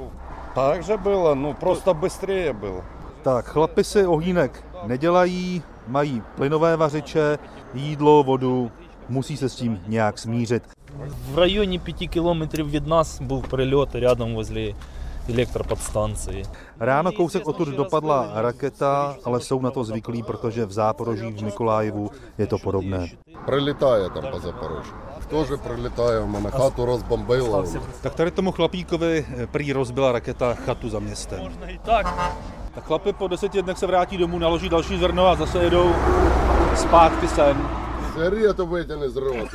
[0.54, 2.82] Takže bylo, no просто быстрее было.
[3.22, 7.38] Tak, chlapi si ohýnek nedělají, mají plynové vařiče,
[7.74, 8.70] jídlo, vodu,
[9.08, 10.62] musí se s tím nějak smířit.
[11.32, 14.74] В районе 5 километров від нас був прильот рядом возле
[15.28, 16.42] elektropodstanci.
[16.80, 22.10] Ráno kousek odtud dopadla raketa, ale jsou na to zvyklí, protože v Záporoží v Mikolájevu
[22.38, 23.08] je to podobné.
[23.46, 24.92] Прилітає там по Запорожжю.
[25.30, 27.64] Тоже прилітає, у мене хату розбомбило.
[28.00, 31.40] Tak tady tomu chlapíkovi prý rozbila raketa chatu za městem.
[31.82, 32.06] Tak.
[32.74, 35.92] Tak chlapi po deseti dnech se vrátí domů, naloží další zrno a zase jedou
[36.74, 37.68] zpátky sem.
[38.19, 39.47] sféry a to budete nezdrovat.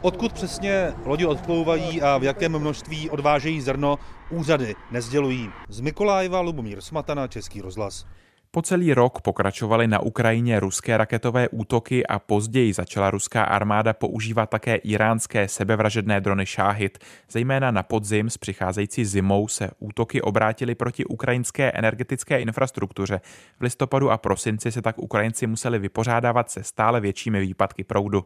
[0.00, 3.98] Odkud přesně lodi odplouvají a v jakém množství odvážejí zrno,
[4.30, 5.50] úřady nezdělují.
[5.68, 8.06] Z Mikolájeva Lubomír Smatana, Český rozhlas.
[8.54, 14.50] Po celý rok pokračovaly na Ukrajině ruské raketové útoky a později začala ruská armáda používat
[14.50, 16.98] také iránské sebevražedné drony Šáhid.
[17.30, 23.20] Zejména na podzim s přicházející zimou se útoky obrátily proti ukrajinské energetické infrastruktuře.
[23.58, 28.24] V listopadu a prosinci se tak Ukrajinci museli vypořádávat se stále většími výpadky proudu.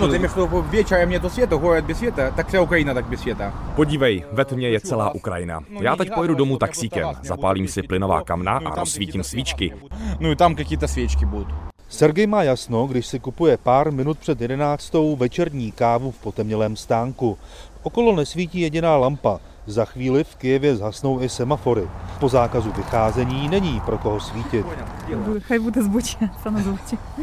[0.00, 3.20] No, ty myslíš, větším je to světa, hojet bez světa, tak třeba Ukrajina tak bez
[3.20, 3.54] světa.
[3.76, 5.60] Podívej, ve tmě je celá Ukrajina.
[5.80, 9.72] Já teď pojedu domů taxíkem, zapálím si plynová kamna a rozsvítím svíčky.
[10.20, 11.54] No i tam какие-то svíčky budou.
[11.88, 17.38] Sergej má jasno, když si kupuje pár minut před jedenáctou večerní kávu v potemnělém stánku.
[17.82, 19.40] Okolo nesvítí jediná lampa.
[19.65, 21.87] Za chvíli v Kijevě zhasnou i semafory.
[22.19, 24.65] Po zákazu vycházení není pro koho svítit.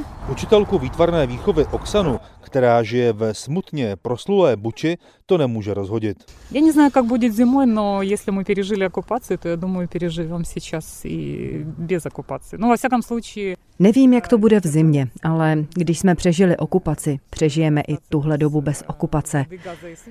[0.28, 2.20] Učitelku výtvarné výchovy Oksanu
[2.55, 6.17] která žije ve smutně proslulé Buči, to nemůže rozhodit.
[6.51, 10.45] Я не знаю, как будет зимой, но если мы пережили оккупацию, то я думаю, переживем
[10.45, 12.57] сейчас и без оккупации.
[12.59, 13.55] Ну, во всяком случае...
[13.79, 18.61] Nevím, jak to bude v zimě, ale když jsme přežili okupaci, přežijeme i tuhle dobu
[18.61, 19.45] bez okupace.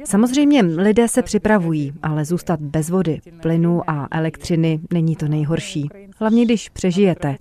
[0.05, 5.89] Samozřejmě lidé se připravují, ale zůstat bez vody, plynu a elektřiny není to nejhorší.
[6.17, 7.37] Hlavně když přežijete.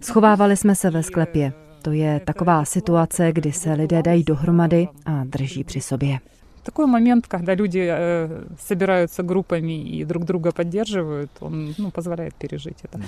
[0.00, 1.52] Schovávali jsme se ve sklepě.
[1.82, 6.18] To je taková situace, kdy se lidé dají dohromady a drží při sobě.
[6.62, 12.84] Такой момент, когда люди э, собираются группами и друг друга поддерживают, он ну, позволяет пережить
[12.84, 13.00] это.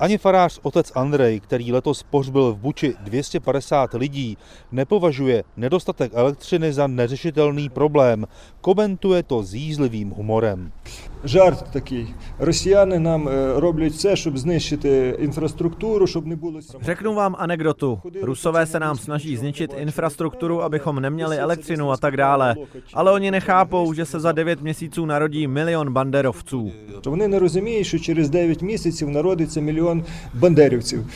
[0.00, 4.38] Ani farář otec Andrej, který letos pohřbil v Buči 250 lidí,
[4.72, 8.26] nepovažuje nedostatek elektřiny za neřešitelný problém.
[8.60, 10.72] Komentuje to s jízlivým humorem.
[11.24, 12.06] Жарт такий.
[12.38, 16.60] Росіяни нам е, роблять все, щоб знищити інфраструктуру, щоб не було.
[16.82, 18.00] Řeknu vám anekdotu.
[18.22, 22.56] Rusové se nám snaží zničit infrastrukturu, abychom neměli elektřinu a tak dále.
[22.94, 26.72] Ale oni nechápou, že se za 9 měsíců narodí milion banderovců.
[27.06, 31.06] Вони не розуміють, що через 9 місяців народиться мільйон бандерівців.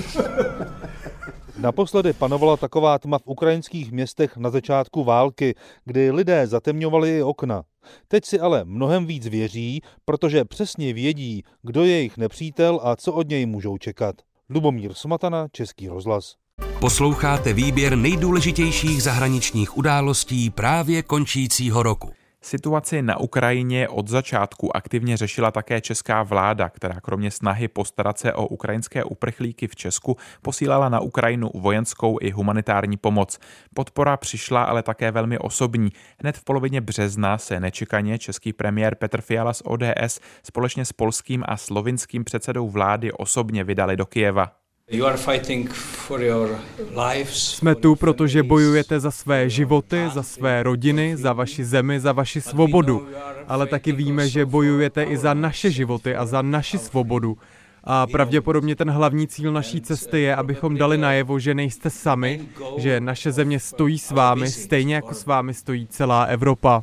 [1.61, 5.55] Naposledy panovala taková tma v ukrajinských městech na začátku války,
[5.85, 7.65] kdy lidé zatemňovali i okna.
[8.08, 13.14] Teď si ale mnohem víc věří, protože přesně vědí, kdo je jejich nepřítel a co
[13.14, 14.16] od něj můžou čekat.
[14.50, 16.36] Lubomír Smatana, Český rozhlas.
[16.80, 22.12] Posloucháte výběr nejdůležitějších zahraničních událostí právě končícího roku.
[22.46, 28.34] Situaci na Ukrajině od začátku aktivně řešila také česká vláda, která kromě snahy postarat se
[28.34, 33.40] o ukrajinské uprchlíky v Česku posílala na Ukrajinu vojenskou i humanitární pomoc.
[33.74, 35.90] Podpora přišla ale také velmi osobní.
[36.20, 41.44] Hned v polovině března se nečekaně český premiér Petr Fiala z ODS společně s polským
[41.48, 44.65] a slovinským předsedou vlády osobně vydali do Kijeva.
[47.56, 52.42] Jsme tu, protože bojujete za své životy, za své rodiny, za vaši zemi, za vaši
[52.42, 53.08] svobodu.
[53.48, 57.38] Ale taky víme, že bojujete i za naše životy a za naši svobodu.
[57.84, 62.42] A pravděpodobně ten hlavní cíl naší cesty je, abychom dali najevo, že nejste sami,
[62.78, 66.82] že naše země stojí s vámi, stejně jako s vámi stojí celá Evropa.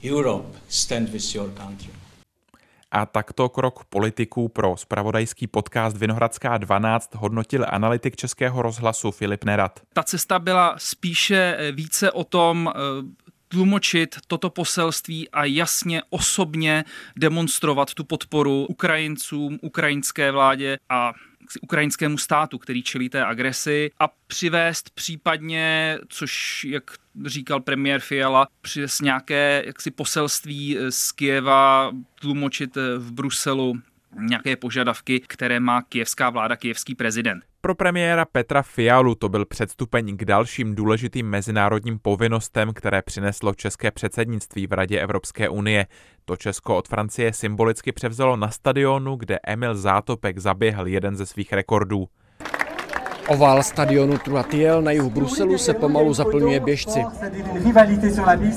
[2.94, 9.80] A takto krok politiků pro spravodajský podcast Vinohradská 12 hodnotil analytik Českého rozhlasu Filip Nerad.
[9.92, 12.72] Ta cesta byla spíše více o tom
[13.48, 16.84] tlumočit toto poselství a jasně osobně
[17.16, 21.12] demonstrovat tu podporu Ukrajincům, ukrajinské vládě a
[21.60, 26.90] ukrajinskému státu, který čelí té agresi a přivést případně, což jak
[27.26, 33.74] říkal premiér Fiala, přes nějaké jaksi poselství z Kieva tlumočit v Bruselu
[34.18, 37.44] nějaké požadavky, které má kijevská vláda, kijevský prezident.
[37.64, 43.90] Pro premiéra Petra Fialu to byl předstupeň k dalším důležitým mezinárodním povinnostem, které přineslo české
[43.90, 45.86] předsednictví v Radě Evropské unie.
[46.24, 51.52] To Česko od Francie symbolicky převzalo na stadionu, kde Emil Zátopek zaběhl jeden ze svých
[51.52, 52.08] rekordů.
[53.32, 57.04] Oval stadionu Truatiel na jihu Bruselu se pomalu zaplňuje běžci.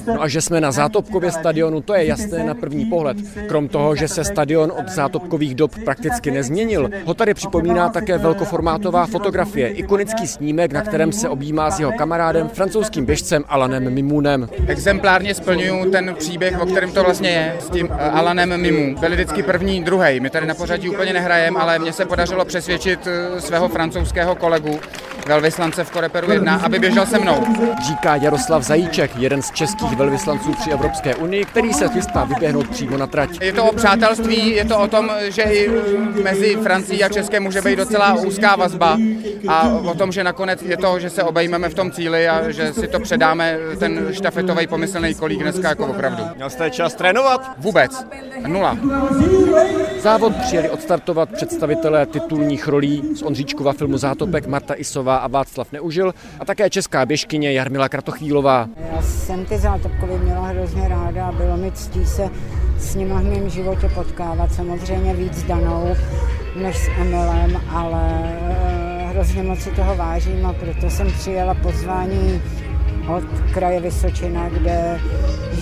[0.08, 3.18] No a že jsme na Zátopkově stadionu, to je jasné na první pohled.
[3.48, 9.06] Krom toho, že se stadion od zátopkových dob prakticky nezměnil, ho tady připomíná také velkoformátová
[9.06, 14.50] fotografie, ikonický snímek, na kterém se objímá s jeho kamarádem, francouzským běžcem Alanem Mimounem.
[14.68, 19.00] Exemplárně splňuju ten příběh, o kterém to vlastně je, s tím eh, Alanem Mimou.
[19.00, 20.20] Byli vždycky první, druhý.
[20.20, 24.64] My tady na pořadí úplně nehrajeme, ale mně se podařilo přesvědčit eh, svého francouzského kolegu,
[25.28, 27.43] velvyslance v Koreperu 1, aby běžel se mnou.
[27.88, 32.97] Říká Jaroslav Zajíček, jeden z českých velvyslanců při Evropské unii, který se chystá vyběhnout přímo
[32.97, 33.30] na trať.
[33.41, 35.71] Je to o přátelství, je to o tom, že i
[36.23, 38.97] mezi Francií a Českem může být docela úzká vazba
[39.47, 42.73] a o tom, že nakonec je to, že se obejmeme v tom cíli a že
[42.73, 46.23] si to předáme ten štafetový pomyslný kolík dneska jako opravdu.
[46.36, 47.51] Měl jste čas trénovat?
[47.58, 48.06] Vůbec.
[48.47, 48.78] Nula.
[49.99, 56.14] Závod přijeli odstartovat představitelé titulních rolí z Ondříčkova filmu Zátopek Marta Isová a Václav Neužil
[56.40, 58.68] a také česká běžkyně Jarmila Kratochvílová.
[58.96, 62.30] Já jsem ty Zátopkovy měla hrozně ráda a bylo mi ctí se
[62.78, 64.54] s nimi v mém životě potkávat.
[64.54, 65.96] Samozřejmě víc danou
[66.56, 72.42] než s Emilem, ale eh, hrozně moc si toho vážím a proto jsem přijela pozvání
[73.08, 75.00] od kraje Vysočina, kde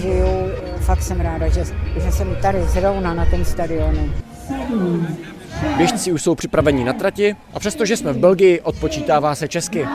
[0.02, 0.52] žiju.
[0.80, 1.63] Fakt jsem ráda, že,
[2.04, 4.10] že jsem tady zrovna na tom stadionu.
[5.77, 9.87] Běžci už jsou připraveni na trati a přestože jsme v Belgii, odpočítává se česky.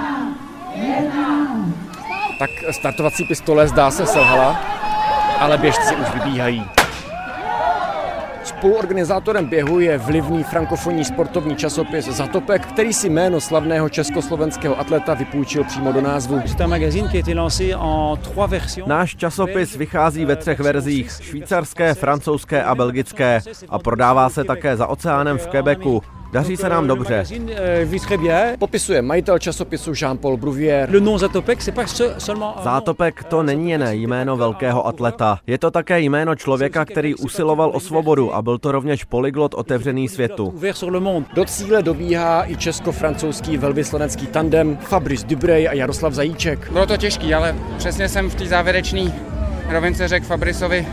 [2.38, 4.60] Tak startovací pistole zdá se selhala,
[5.38, 6.77] ale běžci už vybíhají.
[8.48, 15.64] Spoluorganizátorem běhu je vlivný frankofonní sportovní časopis Zatopek, který si jméno slavného československého atleta vypůjčil
[15.64, 16.40] přímo do názvu.
[18.86, 24.86] Náš časopis vychází ve třech verzích, švýcarské, francouzské a belgické a prodává se také za
[24.86, 26.02] oceánem v Quebecu.
[26.32, 27.24] Daří se nám dobře.
[28.58, 30.90] Popisuje majitel časopisu Jean-Paul Bruvier.
[32.62, 35.38] Zátopek to není jen jméno velkého atleta.
[35.46, 40.08] Je to také jméno člověka, který usiloval o svobodu a byl to rovněž polyglot otevřený
[40.08, 40.54] světu.
[41.34, 46.72] Do cíle dobíhá i česko-francouzský velvyslanecký tandem Fabrice Dubrej a Jaroslav Zajíček.
[46.72, 49.12] Bylo to těžký, ale přesně jsem v té závěrečné
[49.68, 50.86] rovince řekl Fabrisovi,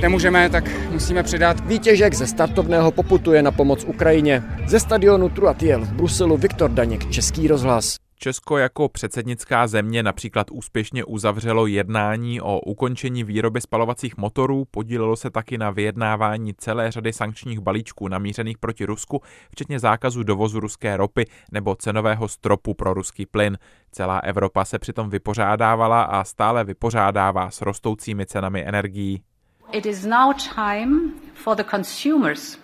[0.00, 1.60] nemůžeme, tak musíme přidat.
[1.60, 4.42] Vítěžek ze startovného poputuje na pomoc Ukrajině.
[4.66, 7.96] Ze stadionu Truatiel v Bruselu Viktor Daněk, Český rozhlas.
[8.18, 15.30] Česko jako předsednická země například úspěšně uzavřelo jednání o ukončení výroby spalovacích motorů, podílelo se
[15.30, 21.24] taky na vyjednávání celé řady sankčních balíčků namířených proti Rusku, včetně zákazu dovozu ruské ropy
[21.52, 23.58] nebo cenového stropu pro ruský plyn.
[23.92, 29.22] Celá Evropa se přitom vypořádávala a stále vypořádává s rostoucími cenami energií.
[29.76, 32.58] It is now time for the consumers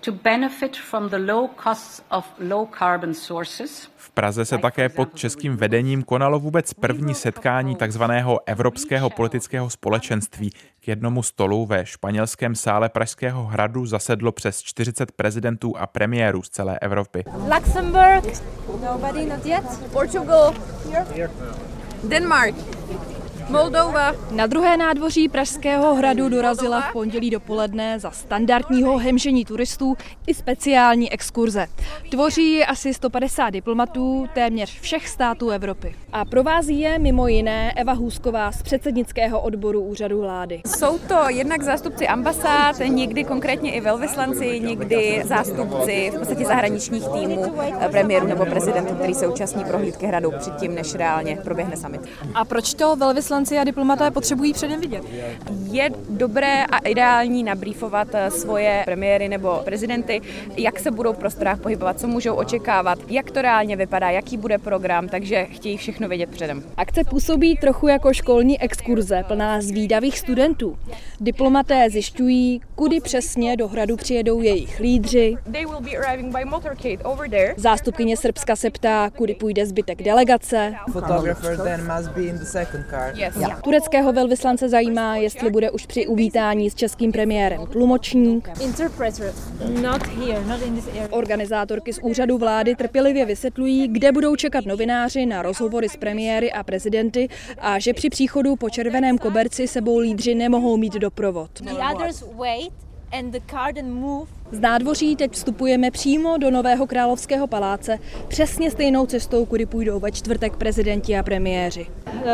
[0.00, 3.88] to benefit from the low costs of low carbon sources.
[3.96, 10.50] V Praze se také pod českým vedením konalo vůbec první setkání takzvaného Evropského politického společenství.
[10.80, 16.48] K jednomu stolu ve španělském sále Pražského hradu zasedlo přes 40 prezidentů a premiérů z
[16.48, 17.24] celé Evropy.
[17.56, 18.24] Luxembourg,
[18.80, 19.90] nobody not yet.
[19.92, 20.54] Portugal,
[21.14, 21.30] here.
[22.04, 22.54] Denmark.
[23.48, 24.12] Moldova.
[24.30, 31.12] Na druhé nádvoří Pražského hradu dorazila v pondělí dopoledne za standardního hemžení turistů i speciální
[31.12, 31.66] exkurze.
[32.10, 35.94] Tvoří je asi 150 diplomatů téměř všech států Evropy.
[36.12, 40.60] A provází je mimo jiné Eva Hůsková z předsednického odboru úřadu vlády.
[40.66, 47.54] Jsou to jednak zástupci ambasád, někdy konkrétně i velvyslanci, někdy zástupci v podstatě zahraničních týmů
[47.90, 52.00] premiéru nebo prezidentu, který se účastní prohlídky hradu předtím, než reálně proběhne summit.
[52.34, 55.02] A proč to velvyslanci a diplomaté potřebují předem vidět?
[55.70, 60.20] Je dobré a ideální nabrýfovat svoje premiéry nebo prezidenty,
[60.56, 64.58] jak se budou v prostorách pohybovat, co můžou očekávat, jak to reálně vypadá, jaký bude
[64.58, 66.62] program, takže chtějí všechno vědět předem.
[66.76, 70.78] Akce působí trochu jako školní exkurze plná zvídavých studentů.
[71.20, 75.36] Diplomaté zjišťují, kudy přesně do hradu přijedou jejich lídři.
[77.56, 80.74] Zástupkyně Srbska se ptá, kudy půjde zbytek delegace.
[83.64, 88.48] Tureckého velvyslance zajímá, jestli bude už při uvítání s českým premiérem tlumočník.
[91.10, 96.62] Organizátorky z úřadu vlády trpělivě vysvětlují, kde budou čekat novináři na rozhovory s premiéry a
[96.62, 101.50] prezidenty a že při příchodu po červeném koberci sebou lídři nemohou mít doprovod.
[104.52, 107.98] Z nádvoří teď vstupujeme přímo do Nového královského paláce,
[108.28, 111.86] přesně stejnou cestou, kudy půjdou ve čtvrtek prezidenti a premiéři.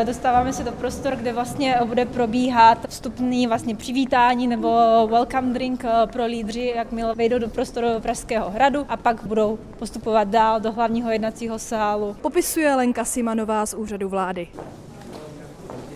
[0.04, 4.68] Dostáváme se do prostor, kde vlastně bude probíhat vstupný vlastně přivítání nebo
[5.10, 10.28] welcome drink eh, pro lídři, jakmile vejdou do prostoru Pražského hradu a pak budou postupovat
[10.28, 12.16] dál do hlavního jednacího sálu.
[12.20, 14.48] Popisuje Lenka Simanová z úřadu vlády.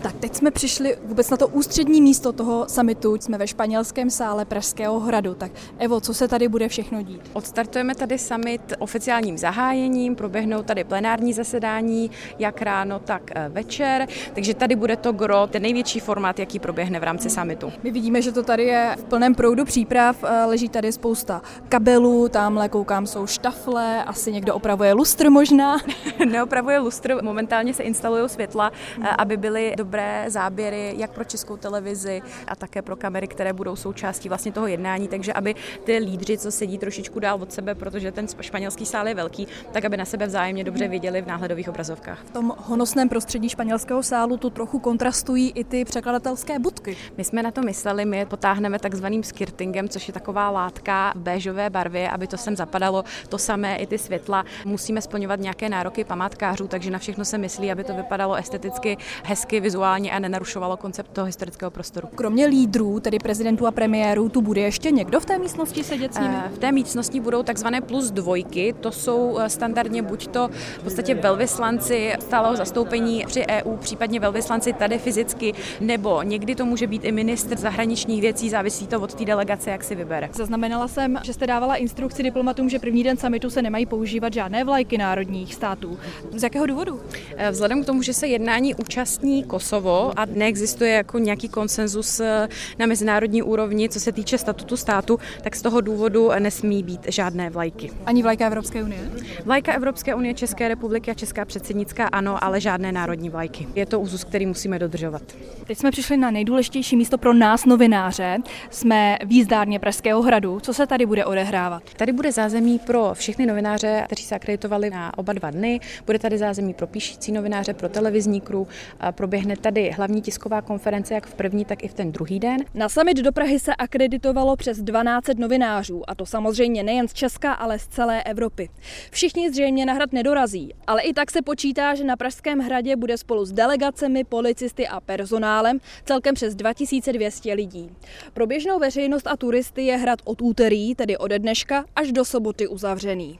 [0.03, 3.15] Tak teď jsme přišli vůbec na to ústřední místo toho samitu.
[3.15, 5.33] Jsme ve španělském sále Pražského hradu.
[5.33, 7.21] Tak Evo, co se tady bude všechno dít?
[7.33, 14.07] Odstartujeme tady summit oficiálním zahájením, proběhnou tady plenární zasedání, jak ráno, tak eh, večer.
[14.33, 17.73] Takže tady bude to gro, ten největší formát, jaký proběhne v rámci summitu.
[17.83, 20.23] My vidíme, že to tady je v plném proudu příprav.
[20.23, 25.77] Eh, leží tady spousta kabelů, tamhle koukám jsou štafle, asi někdo opravuje lustr možná.
[26.29, 31.57] Neopravuje lustr, momentálně se instalují světla, eh, aby byly dobré dobré záběry jak pro českou
[31.57, 36.37] televizi a také pro kamery, které budou součástí vlastně toho jednání, takže aby ty lídři,
[36.37, 40.05] co sedí trošičku dál od sebe, protože ten španělský sál je velký, tak aby na
[40.05, 42.19] sebe vzájemně dobře viděli v náhledových obrazovkách.
[42.25, 46.97] V tom honosném prostředí španělského sálu tu trochu kontrastují i ty překladatelské budky.
[47.17, 51.19] My jsme na to mysleli, my je potáhneme takzvaným skirtingem, což je taková látka v
[51.19, 54.45] béžové barvě, aby to sem zapadalo to samé i ty světla.
[54.65, 59.59] Musíme splňovat nějaké nároky památkářů, takže na všechno se myslí, aby to vypadalo esteticky hezky,
[59.59, 62.07] vizuálně vizuálně a nenarušovalo koncept toho historického prostoru.
[62.15, 66.19] Kromě lídrů, tedy prezidentů a premiérů, tu bude ještě někdo v té místnosti sedět s
[66.19, 66.35] nimi?
[66.45, 70.83] Eh, v té místnosti budou takzvané plus dvojky, to jsou eh, standardně buď to v
[70.83, 77.05] podstatě velvyslanci stáleho zastoupení při EU, případně velvyslanci tady fyzicky, nebo někdy to může být
[77.05, 80.29] i ministr zahraničních věcí, závisí to od té delegace, jak si vybere.
[80.33, 84.63] Zaznamenala jsem, že jste dávala instrukci diplomatům, že první den samitu se nemají používat žádné
[84.63, 85.99] vlajky národních států.
[86.35, 87.01] Z jakého důvodu?
[87.37, 92.19] Eh, vzhledem k tomu, že se jednání účastní Kosovo, Kosovo a neexistuje jako nějaký konsenzus
[92.19, 92.47] eh,
[92.79, 97.49] na mezinárodní úrovni, co se týče statutu státu, tak z toho důvodu nesmí být žádné
[97.49, 97.91] vlajky.
[98.05, 98.99] Ani vlajka Evropské unie?
[99.45, 103.67] Vlajka Evropské unie, České republiky a Česká předsednická ano, ale žádné národní vlajky.
[103.75, 105.21] Je to úzus, který musíme dodržovat.
[105.67, 108.37] Teď jsme přišli na nejdůležitější místo pro nás, novináře.
[108.69, 110.59] Jsme v jízdárně Pražského hradu.
[110.59, 111.83] Co se tady bude odehrávat?
[111.97, 115.79] Tady bude zázemí pro všechny novináře, kteří se akreditovali na oba dva dny.
[116.05, 118.67] Bude tady zázemí pro píšící novináře, pro televizní kru.
[119.11, 122.57] Proběhne tady hlavní tisková konference jak v první, tak i v ten druhý den.
[122.73, 127.53] Na summit do Prahy se akreditovalo přes 12 novinářů, a to samozřejmě nejen z Česka,
[127.53, 128.69] ale z celé Evropy.
[129.11, 133.17] Všichni zřejmě na hrad nedorazí, ale i tak se počítá, že na Pražském hradě bude
[133.17, 137.89] spolu s delegacemi, policisty a personálem celkem přes 2200 lidí.
[138.33, 142.67] Pro běžnou veřejnost a turisty je hrad od úterý, tedy ode dneška, až do soboty
[142.67, 143.39] uzavřený.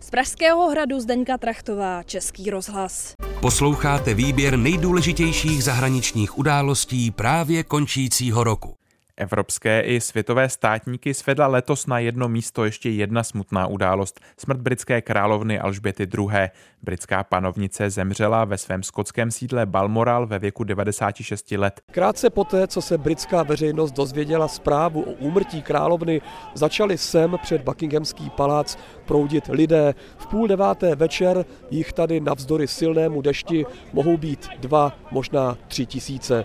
[0.00, 3.14] Z Pražského hradu Zdeňka Trachtová, Český rozhlas.
[3.40, 8.79] Posloucháte výběr nejdůležitějších zahraničních událostí právě končícího roku.
[9.20, 14.20] Evropské i světové státníky svedla letos na jedno místo ještě jedna smutná událost.
[14.36, 16.48] Smrt britské královny Alžběty II.
[16.82, 21.80] Britská panovnice zemřela ve svém skotském sídle Balmoral ve věku 96 let.
[21.90, 26.20] Krátce poté, co se britská veřejnost dozvěděla zprávu o úmrtí královny,
[26.54, 29.94] začali sem před Buckinghamský palác proudit lidé.
[30.18, 36.44] V půl deváté večer jich tady navzdory silnému dešti mohou být dva, možná tři tisíce.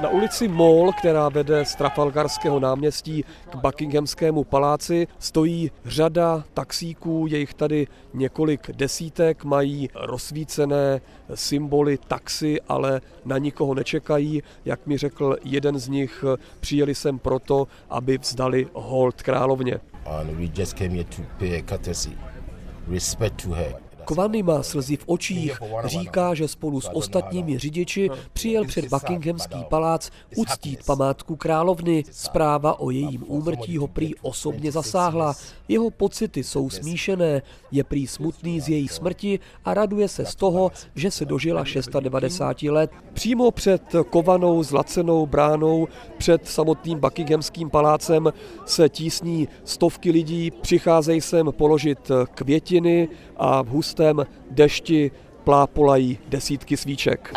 [0.00, 7.38] Na ulici Mall, která vede z Trafalgarského náměstí k Buckinghamskému paláci, stojí řada taxíků, je
[7.38, 11.00] jich tady několik desítek, mají rozsvícené
[11.34, 14.42] symboly taxi, ale na nikoho nečekají.
[14.64, 16.24] Jak mi řekl jeden z nich,
[16.60, 19.80] přijeli sem proto, aby vzdali hold královně.
[24.10, 30.10] Kvany má slzy v očích, říká, že spolu s ostatními řidiči přijel před Buckinghamský palác
[30.36, 32.04] uctít památku královny.
[32.10, 35.34] Zpráva o jejím úmrtí ho prý osobně zasáhla.
[35.68, 40.72] Jeho pocity jsou smíšené, je prý smutný z její smrti a raduje se z toho,
[40.94, 42.90] že se dožila 690 let.
[43.12, 45.88] Přímo před kovanou zlacenou bránou,
[46.18, 48.32] před samotným Buckinghamským palácem
[48.66, 53.68] se tísní stovky lidí, přicházejí sem položit květiny a v
[54.00, 55.10] hustém dešti
[55.44, 57.32] plápolají desítky svíček.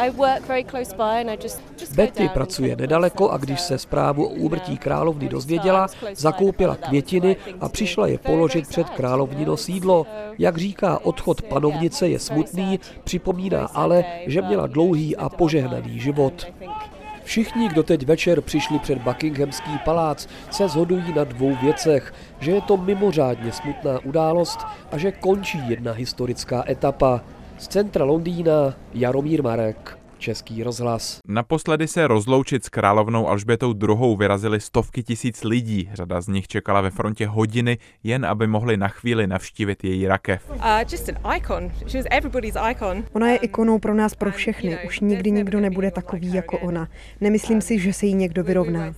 [1.95, 8.07] Betty pracuje nedaleko a když se zprávu o úmrtí královny dozvěděla, zakoupila květiny a přišla
[8.07, 10.05] je položit před královnino sídlo.
[10.39, 16.47] Jak říká, odchod panovnice je smutný, připomíná ale, že měla dlouhý a požehnaný život.
[17.23, 22.61] Všichni, kdo teď večer přišli před Buckinghamský palác, se shodují na dvou věcech, že je
[22.61, 24.59] to mimořádně smutná událost
[24.91, 27.21] a že končí jedna historická etapa.
[27.57, 30.02] Z centra Londýna Jaromír Marek.
[30.23, 31.19] Český rozhlas.
[31.27, 34.15] Naposledy se rozloučit s královnou Alžbětou II.
[34.17, 35.89] vyrazili stovky tisíc lidí.
[35.93, 40.51] Řada z nich čekala ve frontě hodiny, jen aby mohli na chvíli navštívit její rakev.
[43.13, 44.77] Ona je ikonou pro nás, pro všechny.
[44.87, 46.87] Už nikdy nikdo nebude takový jako ona.
[47.21, 48.93] Nemyslím si, že se jí někdo vyrovná.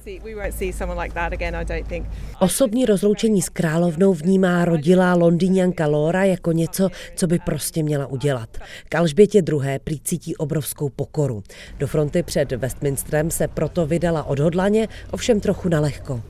[2.40, 8.58] Osobní rozloučení s královnou vnímá rodilá londýňanka Laura jako něco, co by prostě měla udělat.
[8.90, 9.80] K Alžbětě II.
[9.84, 11.44] prý cítí obrovskou pokoru pokoru.
[11.80, 16.22] Do fronty před Westminsterem se proto vydala odhodlaně, ovšem trochu nalehko.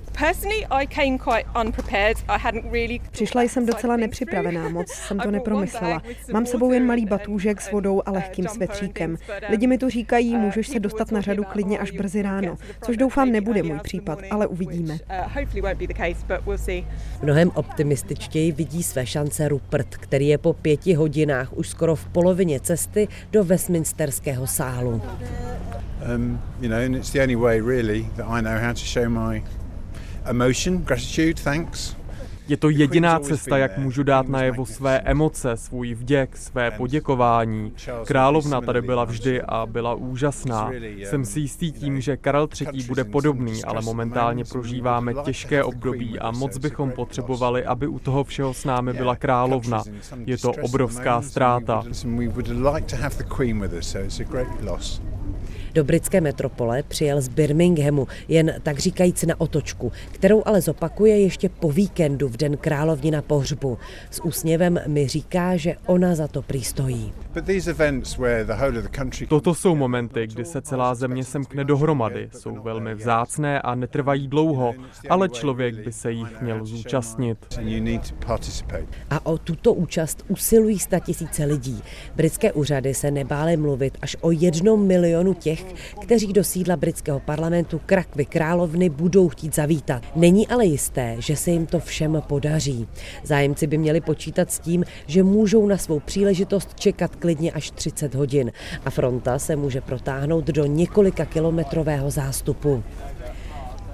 [3.11, 6.01] Přišla jsem docela nepřipravená, moc jsem to nepromyslela.
[6.33, 9.17] Mám sebou jen malý batůžek s vodou a lehkým svetříkem.
[9.49, 13.31] Lidi mi to říkají, můžeš se dostat na řadu klidně až brzy ráno, což doufám
[13.31, 14.97] nebude můj případ, ale uvidíme.
[17.21, 22.59] Mnohem optimističtěji vidí své šance Rupert, který je po pěti hodinách už skoro v polovině
[22.59, 24.74] cesty do Westminsterského sálu.
[26.03, 29.09] Um, you know, and it's the only way really that I know how to show
[29.09, 29.43] my
[30.27, 31.94] emotion, gratitude, thanks.
[32.47, 37.73] Je to jediná cesta, jak můžu dát najevo své emoce, svůj vděk, své poděkování.
[38.05, 40.71] Královna tady byla vždy a byla úžasná.
[41.03, 42.83] Jsem si jistý tím, že Karel III.
[42.83, 48.53] bude podobný, ale momentálně prožíváme těžké období a moc bychom potřebovali, aby u toho všeho
[48.53, 49.83] s námi byla královna.
[50.25, 51.83] Je to obrovská ztráta.
[55.75, 61.49] Do britské metropole přijel z Birminghamu, jen tak říkajíc na otočku, kterou ale zopakuje ještě
[61.49, 63.77] po víkendu v den královny na pohřbu.
[64.11, 67.13] S úsměvem mi říká, že ona za to přistojí.
[69.27, 72.29] Toto jsou momenty, kdy se celá země semkne dohromady.
[72.37, 74.73] Jsou velmi vzácné a netrvají dlouho,
[75.09, 77.37] ale člověk by se jich měl zúčastnit.
[79.09, 81.81] A o tuto účast usilují sta tisíce lidí.
[82.15, 85.64] Britské úřady se nebály mluvit až o jednom milionu těch,
[86.01, 90.03] kteří do sídla britského parlamentu Krakvy královny budou chtít zavítat.
[90.15, 92.87] Není ale jisté, že se jim to všem podaří.
[93.23, 98.15] Zájemci by měli počítat s tím, že můžou na svou příležitost čekat klidně až 30
[98.15, 98.51] hodin
[98.85, 102.83] a fronta se může protáhnout do několika kilometrového zástupu.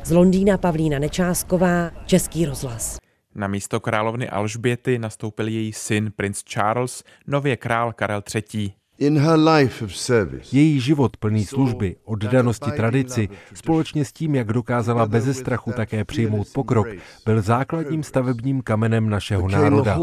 [0.04, 2.98] Z Londýna Pavlína Nečásková, Český rozhlas.
[3.36, 8.74] Na místo královny Alžběty nastoupil její syn princ Charles, nově král Karel III.
[10.52, 16.48] Její život plný služby, oddanosti tradici, společně s tím, jak dokázala beze strachu také přijmout
[16.54, 16.88] pokrok,
[17.26, 19.98] byl základním stavebním kamenem našeho národa.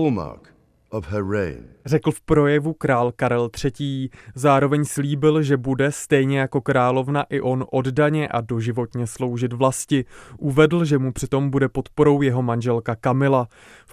[1.87, 4.11] Řekl v projevu král Karel III.
[4.35, 10.05] Zároveň slíbil, že bude stejně jako královna i on oddaně a doživotně sloužit vlasti.
[10.39, 13.49] Uvedl, že mu přitom bude podporou jeho manželka Kamila.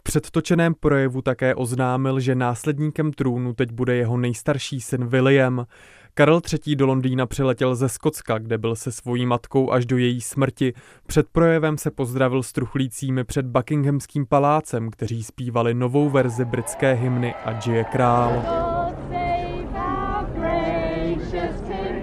[0.07, 5.65] Předtočeném projevu také oznámil, že následníkem trůnu teď bude jeho nejstarší syn William.
[6.13, 6.75] Karel III.
[6.75, 10.73] do Londýna přiletěl ze Skotska, kde byl se svojí matkou až do její smrti.
[11.07, 17.33] Před projevem se pozdravil s truchlícími před Buckinghamským palácem, kteří zpívali novou verzi britské hymny
[17.45, 18.43] a žije král.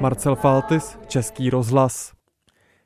[0.01, 2.22] Marcel Faltis, Český rozhlas.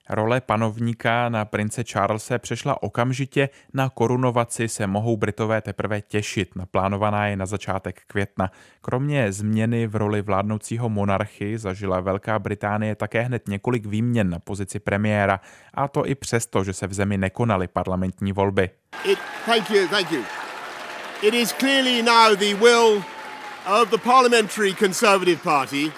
[0.09, 7.27] Role panovníka na prince Charlese přešla okamžitě, na korunovaci se mohou Britové teprve těšit, naplánovaná
[7.27, 8.51] je na začátek května.
[8.81, 14.79] Kromě změny v roli vládnoucího monarchy zažila Velká Británie také hned několik výměn na pozici
[14.79, 15.41] premiéra,
[15.75, 18.71] a to i přesto, že se v zemi nekonaly parlamentní volby.
[19.05, 20.23] It, thank you, thank you.
[21.23, 23.03] It is clearly now the will
[23.67, 25.93] of the Parliamentary Conservative Party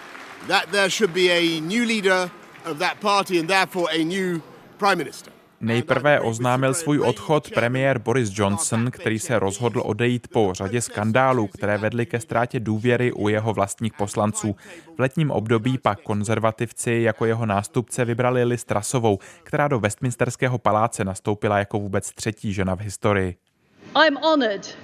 [0.47, 2.31] that there should be a new leader
[2.71, 4.41] of that party and therefore a new
[4.79, 5.33] prime minister.
[5.61, 11.79] Nejprve oznámil svůj odchod premiér Boris Johnson, který se rozhodl odejít po řadě skandálů, které
[11.79, 14.57] vedly ke ztrátě důvěry u jeho vlastních poslanců.
[14.97, 21.05] V letním období pak konzervativci jako jeho nástupce vybrali Liz Trasovou, která do Westminsterského paláce
[21.05, 23.37] nastoupila jako vůbec třetí žena v historii.
[24.07, 24.79] I'm honored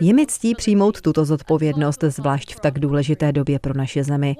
[0.00, 4.36] je mi ctí přijmout tuto zodpovědnost, zvlášť v tak důležité době pro naše zemi.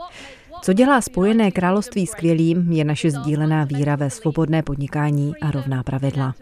[0.63, 6.35] Co dělá Spojené království skvělým, je naše sdílená víra ve svobodné podnikání a rovná pravidla.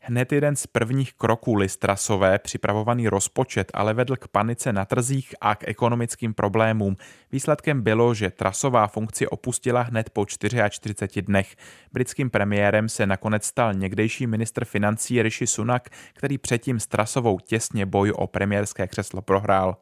[0.00, 5.54] Hned jeden z prvních kroků Listrasové, připravovaný rozpočet, ale vedl k panice na trzích a
[5.54, 6.96] k ekonomickým problémům.
[7.32, 11.56] Výsledkem bylo, že Trasová funkci opustila hned po 44 dnech.
[11.92, 17.86] Britským premiérem se nakonec stal někdejší ministr financí Rishi Sunak, který předtím s Trasovou těsně
[17.86, 19.76] boj o premiérské křeslo prohrál.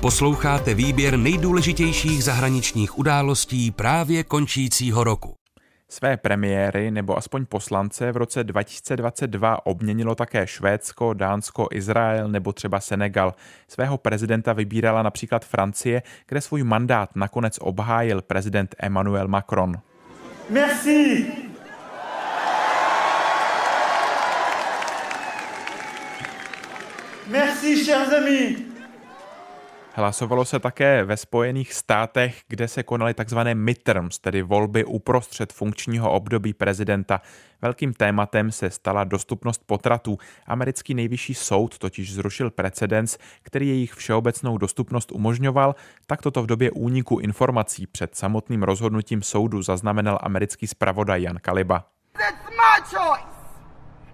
[0.00, 5.36] Posloucháte výběr nejdůležitějších zahraničních událostí právě končícího roku.
[5.88, 12.80] Své premiéry nebo aspoň poslance v roce 2022 obměnilo také Švédsko, Dánsko, Izrael nebo třeba
[12.80, 13.34] Senegal.
[13.68, 19.74] Svého prezidenta vybírala například Francie, kde svůj mandát nakonec obhájil prezident Emmanuel Macron.
[20.50, 21.26] Merci!
[27.26, 28.75] Merci, chers amis!
[29.98, 33.38] Hlasovalo se také ve Spojených státech, kde se konaly tzv.
[33.54, 37.20] midterms, tedy volby uprostřed funkčního období prezidenta.
[37.62, 40.18] Velkým tématem se stala dostupnost potratů.
[40.46, 45.74] Americký nejvyšší soud totiž zrušil precedens, který jejich všeobecnou dostupnost umožňoval,
[46.06, 51.84] tak toto v době úniku informací před samotným rozhodnutím soudu zaznamenal americký zpravodaj Jan Kaliba.
[52.14, 53.26] It's my choice.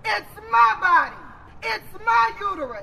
[0.04, 1.21] It's my body.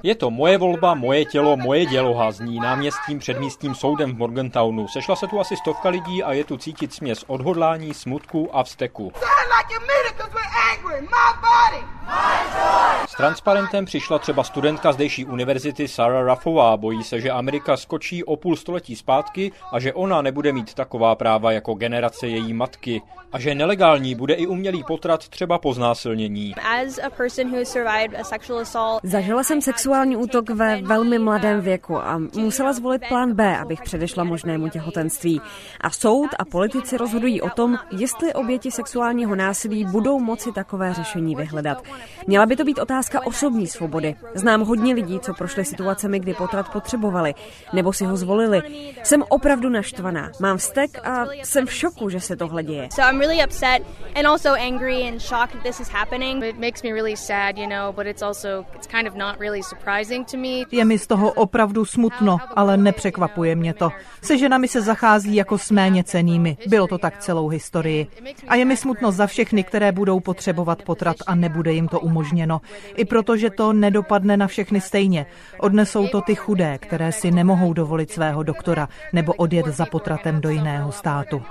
[0.03, 4.87] Je to moje volba, moje tělo, moje dělo, zní náměstím před místním soudem v Morgantownu.
[4.87, 9.11] Sešla se tu asi stovka lidí a je tu cítit směs odhodlání, smutku a vzteku.
[13.07, 16.77] S transparentem přišla třeba studentka zdejší univerzity Sarah Raffová.
[16.77, 21.15] Bojí se, že Amerika skočí o půl století zpátky a že ona nebude mít taková
[21.15, 23.01] práva jako generace její matky.
[23.31, 26.55] A že nelegální bude i umělý potrat třeba po znásilnění.
[29.03, 34.23] Zažila jsem sexuální útok ve velmi mladém věku a musela zvolit plán B, abych předešla
[34.23, 35.41] možnému těhotenství.
[35.81, 41.35] A soud a politici rozhodují o tom, jestli oběti sexuálního násilí budou moci takové řešení
[41.35, 41.83] vyhledat.
[42.27, 44.15] Měla by to být otázka osobní svobody.
[44.33, 47.35] Znám hodně lidí, co prošli situacemi, kdy potrat potřebovali,
[47.73, 48.61] nebo si ho zvolili.
[49.03, 52.89] Jsem opravdu naštvaná, mám vztek a jsem v šoku, že se tohle děje.
[52.95, 53.81] So I'm really upset
[54.15, 56.43] and also angry and shocked that this is happening.
[56.43, 58.58] It makes me really sad, you know, but it's also
[60.71, 63.89] je mi z toho opravdu smutno, ale nepřekvapuje mě to.
[64.21, 66.57] Se ženami se zachází jako s méně cenými.
[66.67, 68.07] Bylo to tak celou historii.
[68.47, 72.61] A je mi smutno za všechny, které budou potřebovat potrat a nebude jim to umožněno.
[72.95, 75.25] I protože to nedopadne na všechny stejně.
[75.59, 80.49] Odnesou to ty chudé, které si nemohou dovolit svého doktora nebo odjet za potratem do
[80.49, 81.41] jiného státu.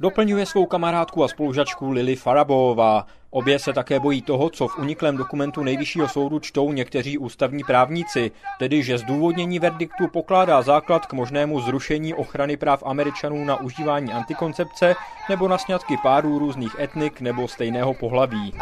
[0.00, 3.06] Doplňuje svou kamarádku a spolužačku Lily Farabová.
[3.32, 8.30] Obě se také bojí toho, co v uniklém dokumentu nejvyššího soudu čtou někteří ústavní právníci,
[8.58, 14.94] tedy že zdůvodnění verdiktu pokládá základ k možnému zrušení ochrany práv Američanů na užívání antikoncepce
[15.28, 18.54] nebo na sňatky párů různých etnik nebo stejného pohlaví.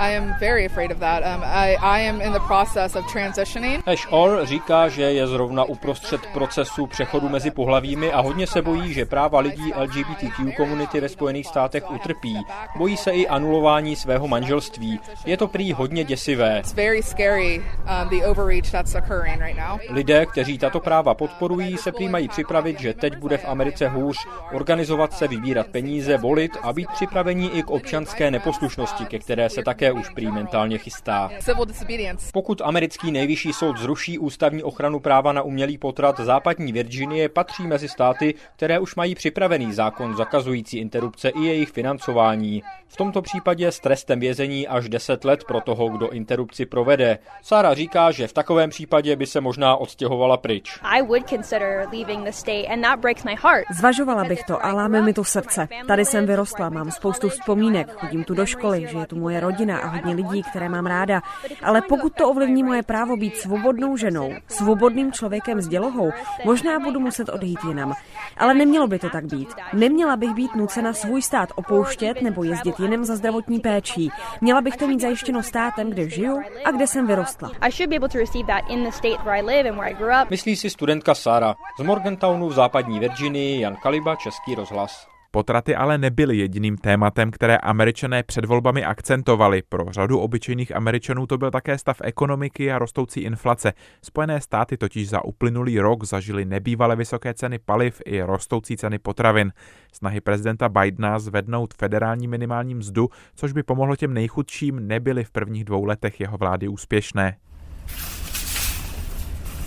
[3.87, 8.93] Ash Orr říká, že je zrovna uprostřed procesu přechodu mezi pohlavími a hodně se bojí,
[8.93, 12.37] že práva lidí LGBTQ komunity ve Spojených státech utrpí.
[12.77, 15.01] Bojí se i anulování svého manželství manželství.
[15.27, 16.63] Je to prý hodně děsivé.
[18.03, 18.21] Um,
[19.91, 24.17] Lidé, kteří tato práva podporují, se prý mají připravit, že teď bude v Americe hůř,
[24.53, 29.63] organizovat se, vybírat peníze, volit a být připravení i k občanské neposlušnosti, ke které se
[29.63, 31.31] také už prý mentálně chystá.
[32.33, 37.89] Pokud americký nejvyšší soud zruší ústavní ochranu práva na umělý potrat, západní Virginie patří mezi
[37.89, 42.63] státy, které už mají připravený zákon zakazující interrupce i jejich financování.
[42.89, 47.19] V tomto případě s trestem vězení vězení až 10 let pro toho, kdo interrupci provede.
[47.43, 50.79] Sára říká, že v takovém případě by se možná odstěhovala pryč.
[53.79, 55.69] Zvažovala bych to a láme mi to srdce.
[55.87, 59.79] Tady jsem vyrostla, mám spoustu vzpomínek, chodím tu do školy, že je tu moje rodina
[59.79, 61.23] a hodně lidí, které mám ráda.
[61.63, 66.11] Ale pokud to ovlivní moje právo být svobodnou ženou, svobodným člověkem s dělohou,
[66.45, 67.95] možná budu muset odejít jinam.
[68.37, 69.49] Ale nemělo by to tak být.
[69.73, 74.11] Neměla bych být nucena svůj stát opouštět nebo jezdit jinam za zdravotní péčí.
[74.41, 77.51] Měla bych to mít zajištěno státem, kde žiju a kde jsem vyrostla.
[80.31, 85.18] Myslí si studentka Sara z Morgantownu v západní Virginii, Jan Kaliba, Český rozhlas.
[85.31, 89.63] Potraty ale nebyly jediným tématem, které američané před volbami akcentovali.
[89.69, 93.73] Pro řadu obyčejných američanů to byl také stav ekonomiky a rostoucí inflace.
[94.03, 99.53] Spojené státy totiž za uplynulý rok zažili nebývale vysoké ceny paliv i rostoucí ceny potravin.
[99.93, 105.65] Snahy prezidenta Bidena zvednout federální minimální mzdu, což by pomohlo těm nejchudším, nebyly v prvních
[105.65, 107.37] dvou letech jeho vlády úspěšné.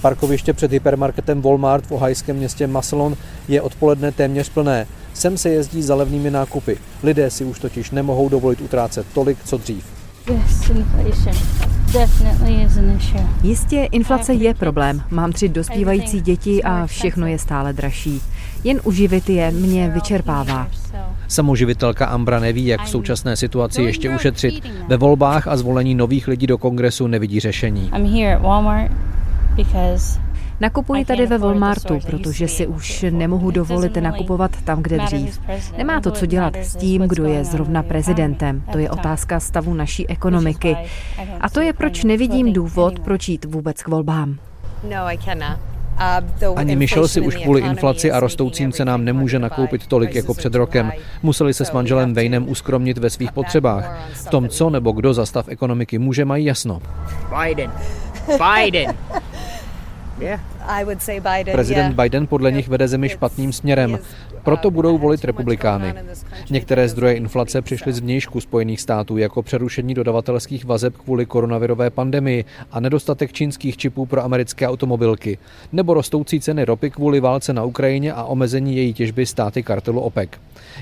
[0.01, 3.15] Parkoviště před hypermarketem Walmart v ohajském městě Massillon
[3.47, 4.87] je odpoledne téměř plné.
[5.13, 6.77] Sem se jezdí za levnými nákupy.
[7.03, 9.85] Lidé si už totiž nemohou dovolit utrácet tolik, co dřív.
[13.43, 15.01] Jistě, inflace je problém.
[15.09, 18.21] Mám tři dospívající děti a všechno je stále dražší.
[18.63, 20.67] Jen uživit je mě vyčerpává.
[21.27, 24.63] Samoživitelka Ambra neví, jak v současné situaci ještě ušetřit.
[24.87, 27.89] Ve volbách a zvolení nových lidí do kongresu nevidí řešení.
[30.61, 35.41] Nakupuji tady ve Walmartu, protože si už nemohu dovolit nakupovat tam, kde dřív.
[35.77, 38.63] Nemá to co dělat s tím, kdo je zrovna prezidentem.
[38.71, 40.77] To je otázka stavu naší ekonomiky.
[41.41, 44.37] A to je, proč nevidím důvod, proč jít vůbec k volbám.
[46.55, 50.91] Ani Michelle si už kvůli inflaci a rostoucím cenám nemůže nakoupit tolik jako před rokem.
[51.23, 54.09] Museli se s manželem Waynem uskromnit ve svých potřebách.
[54.13, 56.81] V tom, co nebo kdo za stav ekonomiky může, mají jasno.
[57.43, 57.71] Biden.
[58.27, 58.95] Biden.
[61.51, 63.99] Prezident Biden podle nich vede zemi špatným směrem,
[64.43, 65.93] proto budou volit republikány.
[66.49, 72.45] Některé zdroje inflace přišly z vnějšku Spojených států jako přerušení dodavatelských vazeb kvůli koronavirové pandemii
[72.71, 75.37] a nedostatek čínských čipů pro americké automobilky,
[75.71, 80.29] nebo rostoucí ceny ropy kvůli válce na Ukrajině a omezení její těžby státy kartelu OPEC.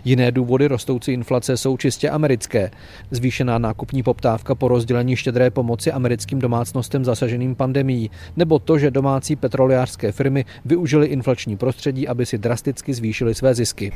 [0.06, 2.72] Jiné důvody rostoucí inflace jsou čistě americké.
[3.12, 9.36] Zvýšená nákupní poptávka po rozdělení štědré pomoci americkým domácnostem zasaženým pandemií, nebo to, že domácí
[9.70, 13.92] petrolejářské firmy využily inflační prostředí, aby si drasticky zvýšily své zisky.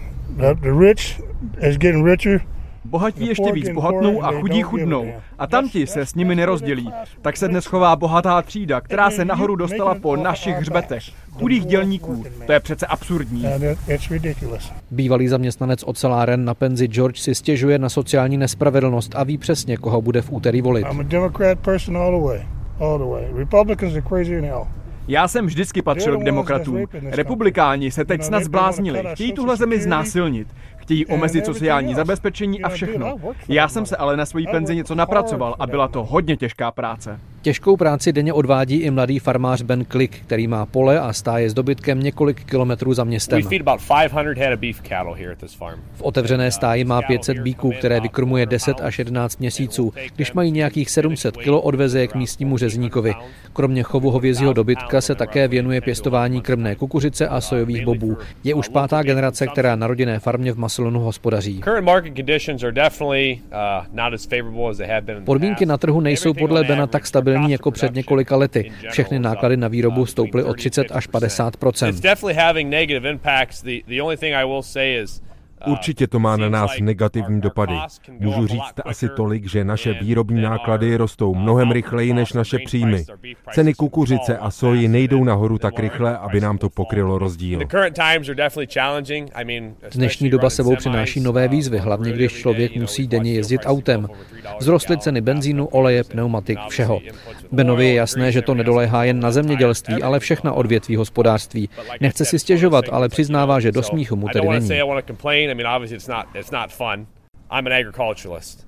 [2.86, 5.08] Bohatí ještě víc bohatnou a chudí chudnou.
[5.40, 6.90] A tamti se s nimi nerozdělí.
[7.22, 11.04] Tak se dnes chová bohatá třída, která se nahoru dostala po našich hřbetech.
[11.32, 12.24] Chudých dělníků.
[12.46, 13.46] To je přece absurdní.
[14.92, 20.02] Bývalý zaměstnanec oceláren na penzi George si stěžuje na sociální nespravedlnost a ví přesně, koho
[20.02, 20.88] bude v úterý volit.
[25.08, 26.86] Já jsem vždycky patřil k demokratům.
[27.04, 29.04] Republikáni se teď snad zbláznili.
[29.14, 30.48] Chtějí tuhle zemi znásilnit.
[30.78, 33.16] Chtějí omezit sociální zabezpečení a všechno.
[33.48, 37.20] Já jsem se ale na svojí penzi něco napracoval a byla to hodně těžká práce.
[37.44, 41.54] Těžkou práci denně odvádí i mladý farmář Ben Click, který má pole a stáje s
[41.54, 43.42] dobytkem několik kilometrů za městem.
[45.94, 49.94] V otevřené stáji má 500 bíků, které vykrmuje 10 až 11 měsíců.
[50.16, 53.14] Když mají nějakých 700 kilo, odveze je k místnímu řezníkovi.
[53.54, 58.18] Kromě chovu hovězího dobytka se také věnuje pěstování krmné kukuřice a sojových bobů.
[58.44, 61.62] Je už pátá generace, která na rodinné farmě v Maslonu hospodaří.
[65.26, 68.72] Podmínky na trhu nejsou podle Bena tak stabilní jako před několika lety.
[68.90, 71.54] Všechny náklady na výrobu stouply o 30 až 50
[75.68, 77.74] Určitě to má na nás negativní dopady.
[78.20, 83.06] Můžu říct asi tolik, že naše výrobní náklady rostou mnohem rychleji než naše příjmy.
[83.54, 87.60] Ceny kukuřice a soji nejdou nahoru tak rychle, aby nám to pokrylo rozdíl.
[89.96, 94.08] Dnešní doba sebou přináší nové výzvy, hlavně když člověk musí denně jezdit autem.
[94.60, 97.02] Vzrostly ceny benzínu, oleje, pneumatik, všeho.
[97.52, 101.70] Benovi je jasné, že to nedoléhá jen na zemědělství, ale všechna odvětví hospodářství.
[102.02, 104.70] Nechce si stěžovat, ale přiznává, že do smíchu mu tedy není.
[105.54, 107.08] I mean, obviously it's not it's not fun.
[107.52, 108.68] I'm an agriculturalist.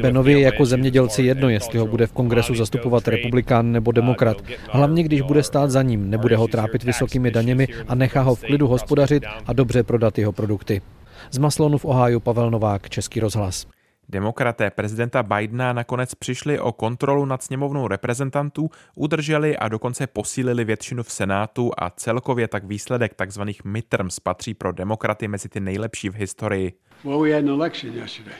[0.00, 4.36] Benovi je jako zemědělci jedno, jestli ho bude v kongresu zastupovat republikán nebo demokrat.
[4.70, 8.40] Hlavně, když bude stát za ním, nebude ho trápit vysokými daněmi a nechá ho v
[8.40, 10.82] klidu hospodařit a dobře prodat jeho produkty.
[11.30, 13.66] Z Maslonu v Ohio Pavel Novák, Český rozhlas.
[14.08, 21.02] Demokraté prezidenta Bidena nakonec přišli o kontrolu nad sněmovnou reprezentantů, udrželi a dokonce posílili většinu
[21.02, 23.42] v Senátu a celkově tak výsledek tzv.
[23.64, 26.72] midterms patří pro demokraty mezi ty nejlepší v historii.
[27.04, 28.34] Well, we had an election yesterday.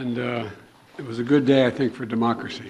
[0.00, 0.50] And uh,
[0.98, 2.64] it was a good day, I think, for democracy.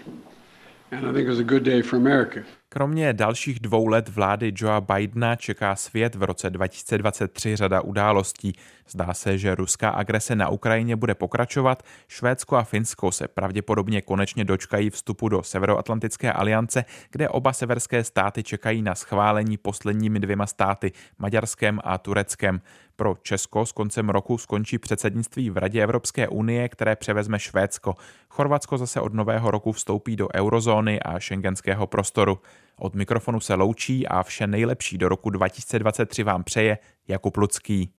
[0.93, 2.41] And I think it was a good day for America.
[2.75, 8.53] Kromě dalších dvou let vlády Joea Bidena čeká svět v roce 2023 řada událostí.
[8.89, 11.83] Zdá se, že ruská agrese na Ukrajině bude pokračovat.
[12.09, 18.43] Švédsko a Finsko se pravděpodobně konečně dočkají vstupu do Severoatlantické aliance, kde oba severské státy
[18.43, 22.61] čekají na schválení posledními dvěma státy, Maďarskem a Tureckem.
[22.97, 27.95] Pro Česko s koncem roku skončí předsednictví v Radě Evropské unie, které převezme Švédsko.
[28.29, 32.39] Chorvatsko zase od nového roku vstoupí do eurozóny a šengenského prostoru.
[32.79, 36.79] Od mikrofonu se loučí a vše nejlepší do roku 2023 vám přeje
[37.09, 37.93] Jakub Lucký.